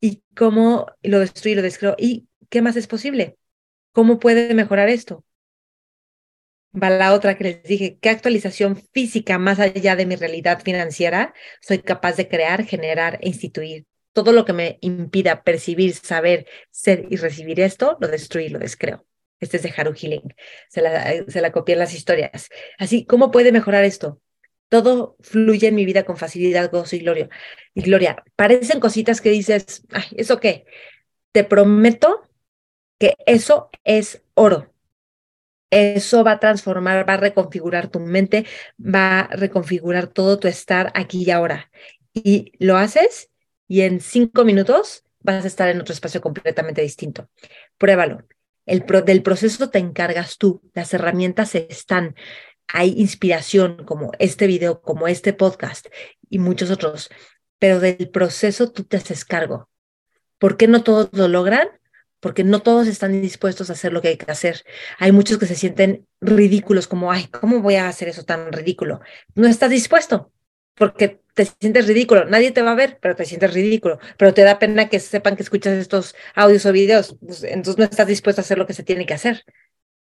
Y 0.00 0.22
cómo 0.36 0.86
lo 1.02 1.20
destruye 1.20 1.52
y 1.52 1.56
lo 1.56 1.62
descreo. 1.62 1.96
¿Qué 2.48 2.62
más 2.62 2.76
es 2.76 2.86
posible? 2.86 3.36
¿Cómo 3.92 4.18
puede 4.18 4.54
mejorar 4.54 4.88
esto? 4.88 5.24
Va 6.74 6.90
la 6.90 7.14
otra 7.14 7.36
que 7.36 7.44
les 7.44 7.62
dije, 7.62 7.98
¿qué 8.00 8.10
actualización 8.10 8.76
física 8.92 9.38
más 9.38 9.58
allá 9.60 9.96
de 9.96 10.06
mi 10.06 10.16
realidad 10.16 10.62
financiera 10.62 11.32
soy 11.60 11.78
capaz 11.78 12.16
de 12.16 12.28
crear, 12.28 12.64
generar 12.64 13.18
e 13.22 13.28
instituir 13.28 13.86
todo 14.16 14.32
lo 14.32 14.46
que 14.46 14.54
me 14.54 14.78
impida 14.80 15.42
percibir, 15.42 15.92
saber, 15.92 16.46
ser 16.70 17.06
y 17.10 17.16
recibir 17.16 17.60
esto, 17.60 17.98
lo 18.00 18.08
destruí, 18.08 18.48
lo 18.48 18.58
descreo. 18.58 19.04
Este 19.40 19.58
es 19.58 19.62
de 19.62 19.74
Haru 19.76 19.92
Healing. 19.92 20.34
Se 20.70 20.80
la, 20.80 21.22
se 21.28 21.42
la 21.42 21.52
copié 21.52 21.74
en 21.74 21.80
las 21.80 21.92
historias. 21.92 22.48
Así, 22.78 23.04
¿cómo 23.04 23.30
puede 23.30 23.52
mejorar 23.52 23.84
esto? 23.84 24.22
Todo 24.70 25.18
fluye 25.20 25.68
en 25.68 25.74
mi 25.74 25.84
vida 25.84 26.04
con 26.04 26.16
facilidad, 26.16 26.70
gozo 26.70 26.96
y 26.96 27.00
gloria. 27.00 27.28
Y 27.74 27.82
gloria, 27.82 28.24
parecen 28.36 28.80
cositas 28.80 29.20
que 29.20 29.28
dices, 29.28 29.82
ay, 29.92 30.04
¿eso 30.16 30.40
qué? 30.40 30.64
Te 31.32 31.44
prometo 31.44 32.22
que 32.98 33.14
eso 33.26 33.70
es 33.84 34.22
oro. 34.34 34.72
Eso 35.70 36.24
va 36.24 36.32
a 36.32 36.40
transformar, 36.40 37.08
va 37.08 37.14
a 37.14 37.18
reconfigurar 37.18 37.88
tu 37.88 38.00
mente, 38.00 38.46
va 38.78 39.20
a 39.20 39.36
reconfigurar 39.36 40.06
todo 40.06 40.38
tu 40.38 40.48
estar 40.48 40.92
aquí 40.94 41.24
y 41.24 41.30
ahora. 41.30 41.70
Y 42.12 42.52
lo 42.58 42.76
haces 42.76 43.30
y 43.68 43.82
en 43.82 44.00
cinco 44.00 44.44
minutos 44.44 45.04
vas 45.20 45.44
a 45.44 45.48
estar 45.48 45.68
en 45.68 45.80
otro 45.80 45.92
espacio 45.92 46.20
completamente 46.20 46.82
distinto. 46.82 47.28
Pruébalo. 47.78 48.24
El 48.64 48.84
del 49.04 49.22
proceso 49.22 49.70
te 49.70 49.78
encargas 49.78 50.38
tú, 50.38 50.60
las 50.74 50.92
herramientas 50.92 51.54
están. 51.54 52.16
Hay 52.66 52.94
inspiración 52.98 53.84
como 53.84 54.10
este 54.18 54.48
video, 54.48 54.80
como 54.82 55.06
este 55.06 55.32
podcast 55.32 55.86
y 56.28 56.40
muchos 56.40 56.70
otros, 56.70 57.08
pero 57.60 57.78
del 57.78 58.10
proceso 58.10 58.72
tú 58.72 58.82
te 58.84 58.96
haces 58.96 59.24
cargo. 59.24 59.68
¿Por 60.38 60.56
qué 60.56 60.66
no 60.66 60.82
todos 60.82 61.10
lo 61.12 61.28
logran? 61.28 61.68
Porque 62.26 62.42
no 62.42 62.60
todos 62.60 62.88
están 62.88 63.22
dispuestos 63.22 63.70
a 63.70 63.74
hacer 63.74 63.92
lo 63.92 64.02
que 64.02 64.08
hay 64.08 64.16
que 64.16 64.28
hacer. 64.28 64.64
Hay 64.98 65.12
muchos 65.12 65.38
que 65.38 65.46
se 65.46 65.54
sienten 65.54 66.08
ridículos, 66.20 66.88
como, 66.88 67.12
ay, 67.12 67.28
¿cómo 67.28 67.60
voy 67.60 67.76
a 67.76 67.86
hacer 67.86 68.08
eso 68.08 68.24
tan 68.24 68.52
ridículo? 68.52 69.00
No 69.36 69.46
estás 69.46 69.70
dispuesto, 69.70 70.32
porque 70.74 71.20
te 71.34 71.44
sientes 71.44 71.86
ridículo. 71.86 72.24
Nadie 72.24 72.50
te 72.50 72.62
va 72.62 72.72
a 72.72 72.74
ver, 72.74 72.98
pero 73.00 73.14
te 73.14 73.24
sientes 73.24 73.54
ridículo. 73.54 74.00
Pero 74.18 74.34
te 74.34 74.42
da 74.42 74.58
pena 74.58 74.88
que 74.88 74.98
sepan 74.98 75.36
que 75.36 75.44
escuchas 75.44 75.74
estos 75.74 76.16
audios 76.34 76.66
o 76.66 76.72
videos. 76.72 77.16
Pues, 77.24 77.44
entonces 77.44 77.78
no 77.78 77.84
estás 77.84 78.08
dispuesto 78.08 78.40
a 78.40 78.42
hacer 78.42 78.58
lo 78.58 78.66
que 78.66 78.74
se 78.74 78.82
tiene 78.82 79.06
que 79.06 79.14
hacer. 79.14 79.44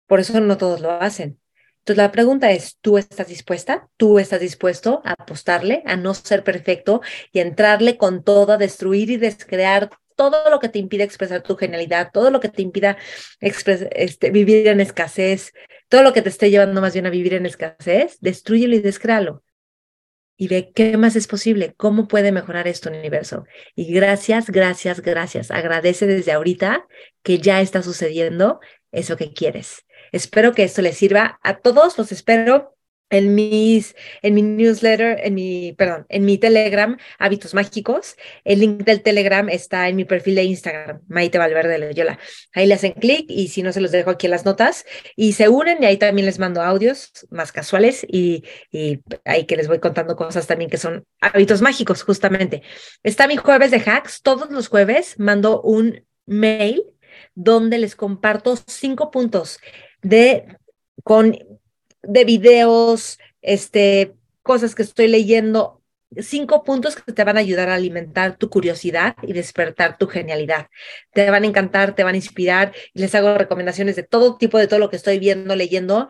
Por 0.06 0.20
eso 0.20 0.38
no 0.40 0.56
todos 0.56 0.80
lo 0.80 0.92
hacen. 0.92 1.40
Entonces 1.78 1.96
la 1.96 2.12
pregunta 2.12 2.52
es, 2.52 2.78
¿tú 2.80 2.98
estás 2.98 3.26
dispuesta? 3.26 3.88
¿Tú 3.96 4.20
estás 4.20 4.38
dispuesto 4.38 5.02
a 5.04 5.14
apostarle, 5.14 5.82
a 5.86 5.96
no 5.96 6.14
ser 6.14 6.44
perfecto 6.44 7.00
y 7.32 7.40
a 7.40 7.42
entrarle 7.42 7.96
con 7.96 8.22
todo, 8.22 8.52
a 8.52 8.58
destruir 8.58 9.10
y 9.10 9.16
descrear 9.16 9.90
todo 10.30 10.50
lo 10.50 10.60
que 10.60 10.68
te 10.68 10.78
impide 10.78 11.04
expresar 11.04 11.42
tu 11.42 11.56
genialidad, 11.56 12.10
todo 12.12 12.30
lo 12.30 12.40
que 12.40 12.48
te 12.48 12.62
impida 12.62 12.96
este, 13.40 14.30
vivir 14.30 14.68
en 14.68 14.80
escasez, 14.80 15.52
todo 15.88 16.02
lo 16.02 16.12
que 16.12 16.22
te 16.22 16.28
esté 16.28 16.50
llevando 16.50 16.80
más 16.80 16.92
bien 16.92 17.06
a 17.06 17.10
vivir 17.10 17.34
en 17.34 17.46
escasez, 17.46 18.18
destruyelo 18.20 18.76
y 18.76 18.80
descréalo 18.80 19.42
y 20.36 20.48
ve 20.48 20.72
qué 20.74 20.96
más 20.96 21.14
es 21.14 21.28
posible, 21.28 21.74
cómo 21.76 22.08
puede 22.08 22.32
mejorar 22.32 22.66
esto 22.66 22.88
universo. 22.88 23.44
Y 23.76 23.92
gracias, 23.92 24.50
gracias, 24.50 25.00
gracias. 25.00 25.50
Agradece 25.50 26.06
desde 26.06 26.32
ahorita 26.32 26.86
que 27.22 27.38
ya 27.38 27.60
está 27.60 27.82
sucediendo 27.82 28.58
eso 28.90 29.16
que 29.16 29.32
quieres. 29.32 29.86
Espero 30.10 30.52
que 30.52 30.64
esto 30.64 30.82
les 30.82 30.96
sirva 30.96 31.38
a 31.42 31.58
todos. 31.58 31.96
Los 31.96 32.10
espero 32.10 32.76
en 33.12 33.34
mis, 33.34 33.94
en 34.22 34.34
mi 34.34 34.42
newsletter, 34.42 35.20
en 35.22 35.34
mi, 35.34 35.74
perdón, 35.74 36.06
en 36.08 36.24
mi 36.24 36.38
Telegram, 36.38 36.96
Hábitos 37.18 37.52
Mágicos. 37.52 38.16
El 38.42 38.60
link 38.60 38.84
del 38.84 39.02
Telegram 39.02 39.48
está 39.50 39.88
en 39.88 39.96
mi 39.96 40.06
perfil 40.06 40.34
de 40.34 40.44
Instagram, 40.44 41.02
Maite 41.08 41.36
Valverde 41.36 41.78
Loyola. 41.78 42.18
Ahí 42.54 42.66
le 42.66 42.74
hacen 42.74 42.92
clic 42.92 43.26
y 43.28 43.48
si 43.48 43.62
no 43.62 43.70
se 43.72 43.82
los 43.82 43.92
dejo 43.92 44.10
aquí 44.10 44.26
en 44.26 44.30
las 44.30 44.46
notas 44.46 44.86
y 45.14 45.34
se 45.34 45.50
unen 45.50 45.82
y 45.82 45.86
ahí 45.86 45.98
también 45.98 46.24
les 46.24 46.38
mando 46.38 46.62
audios 46.62 47.12
más 47.30 47.52
casuales 47.52 48.04
y, 48.08 48.44
y 48.70 49.00
ahí 49.26 49.44
que 49.44 49.56
les 49.56 49.68
voy 49.68 49.78
contando 49.78 50.16
cosas 50.16 50.46
también 50.46 50.70
que 50.70 50.78
son 50.78 51.04
hábitos 51.20 51.60
mágicos, 51.60 52.02
justamente. 52.02 52.62
Está 53.02 53.28
mi 53.28 53.36
jueves 53.36 53.70
de 53.70 53.82
hacks. 53.84 54.22
Todos 54.22 54.50
los 54.50 54.68
jueves 54.68 55.18
mando 55.18 55.60
un 55.60 56.06
mail 56.24 56.82
donde 57.34 57.76
les 57.76 57.94
comparto 57.94 58.56
cinco 58.66 59.10
puntos 59.10 59.58
de 60.00 60.46
con 61.04 61.36
de 62.02 62.24
videos, 62.24 63.18
este, 63.42 64.14
cosas 64.42 64.74
que 64.74 64.82
estoy 64.82 65.08
leyendo, 65.08 65.82
cinco 66.18 66.62
puntos 66.64 66.96
que 66.96 67.12
te 67.12 67.24
van 67.24 67.36
a 67.36 67.40
ayudar 67.40 67.70
a 67.70 67.74
alimentar 67.74 68.36
tu 68.36 68.50
curiosidad 68.50 69.16
y 69.22 69.32
despertar 69.32 69.98
tu 69.98 70.08
genialidad. 70.08 70.68
Te 71.12 71.30
van 71.30 71.44
a 71.44 71.46
encantar, 71.46 71.94
te 71.94 72.04
van 72.04 72.14
a 72.14 72.18
inspirar 72.18 72.72
les 72.92 73.14
hago 73.14 73.38
recomendaciones 73.38 73.96
de 73.96 74.02
todo 74.02 74.36
tipo, 74.36 74.58
de 74.58 74.66
todo 74.66 74.78
lo 74.78 74.90
que 74.90 74.96
estoy 74.96 75.18
viendo, 75.18 75.56
leyendo 75.56 76.08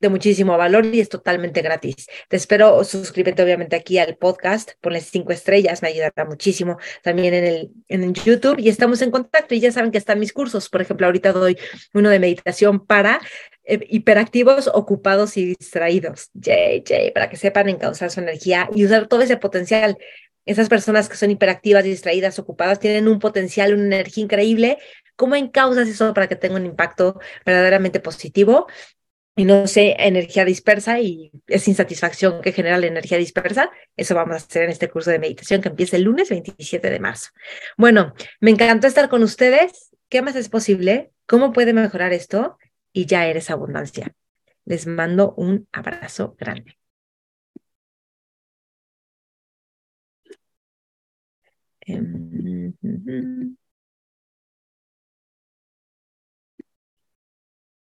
de 0.00 0.08
muchísimo 0.08 0.56
valor 0.56 0.86
y 0.86 1.00
es 1.00 1.08
totalmente 1.08 1.62
gratis. 1.62 2.06
Te 2.28 2.36
espero, 2.36 2.82
suscríbete 2.84 3.42
obviamente 3.42 3.76
aquí 3.76 3.98
al 3.98 4.16
podcast, 4.16 4.72
ponle 4.80 5.00
cinco 5.00 5.32
estrellas, 5.32 5.82
me 5.82 5.88
ayudará 5.88 6.24
muchísimo 6.24 6.78
también 7.02 7.34
en 7.34 7.44
el, 7.44 7.70
en 7.88 8.14
YouTube 8.14 8.58
y 8.58 8.68
estamos 8.68 9.02
en 9.02 9.10
contacto 9.10 9.54
y 9.54 9.60
ya 9.60 9.70
saben 9.70 9.90
que 9.90 9.98
están 9.98 10.18
mis 10.18 10.32
cursos. 10.32 10.68
Por 10.68 10.80
ejemplo, 10.80 11.06
ahorita 11.06 11.32
doy 11.32 11.58
uno 11.92 12.08
de 12.08 12.18
meditación 12.18 12.84
para 12.84 13.20
eh, 13.64 13.86
hiperactivos, 13.90 14.68
ocupados 14.72 15.36
y 15.36 15.46
distraídos. 15.46 16.30
JJ, 16.34 17.12
para 17.12 17.28
que 17.28 17.36
sepan 17.36 17.68
encauzar 17.68 18.10
su 18.10 18.20
energía 18.20 18.68
y 18.74 18.84
usar 18.84 19.06
todo 19.06 19.22
ese 19.22 19.36
potencial. 19.36 19.98
Esas 20.46 20.70
personas 20.70 21.08
que 21.08 21.16
son 21.16 21.30
hiperactivas, 21.30 21.84
distraídas, 21.84 22.38
ocupadas, 22.38 22.80
tienen 22.80 23.06
un 23.06 23.18
potencial, 23.18 23.74
una 23.74 23.84
energía 23.84 24.24
increíble. 24.24 24.78
¿Cómo 25.14 25.36
encauzas 25.36 25.86
eso 25.86 26.14
para 26.14 26.28
que 26.28 26.36
tenga 26.36 26.56
un 26.56 26.64
impacto 26.64 27.20
verdaderamente 27.44 28.00
positivo? 28.00 28.66
Y 29.40 29.44
no 29.46 29.66
sé, 29.66 29.96
energía 29.98 30.44
dispersa 30.44 31.00
y 31.00 31.32
es 31.46 31.66
insatisfacción 31.66 32.42
que 32.42 32.52
genera 32.52 32.76
la 32.76 32.88
energía 32.88 33.16
dispersa. 33.16 33.70
Eso 33.96 34.14
vamos 34.14 34.34
a 34.34 34.36
hacer 34.36 34.64
en 34.64 34.70
este 34.70 34.90
curso 34.90 35.10
de 35.10 35.18
meditación 35.18 35.62
que 35.62 35.70
empieza 35.70 35.96
el 35.96 36.02
lunes 36.02 36.28
27 36.28 36.90
de 36.90 37.00
marzo. 37.00 37.30
Bueno, 37.78 38.12
me 38.40 38.50
encantó 38.50 38.86
estar 38.86 39.08
con 39.08 39.22
ustedes. 39.22 39.96
¿Qué 40.10 40.20
más 40.20 40.36
es 40.36 40.50
posible? 40.50 41.12
¿Cómo 41.26 41.54
puede 41.54 41.72
mejorar 41.72 42.12
esto? 42.12 42.58
Y 42.92 43.06
ya 43.06 43.26
eres 43.28 43.48
abundancia. 43.50 44.14
Les 44.66 44.86
mando 44.86 45.32
un 45.38 45.66
abrazo 45.72 46.36
grande. 46.38 46.76
Em, 51.86 52.74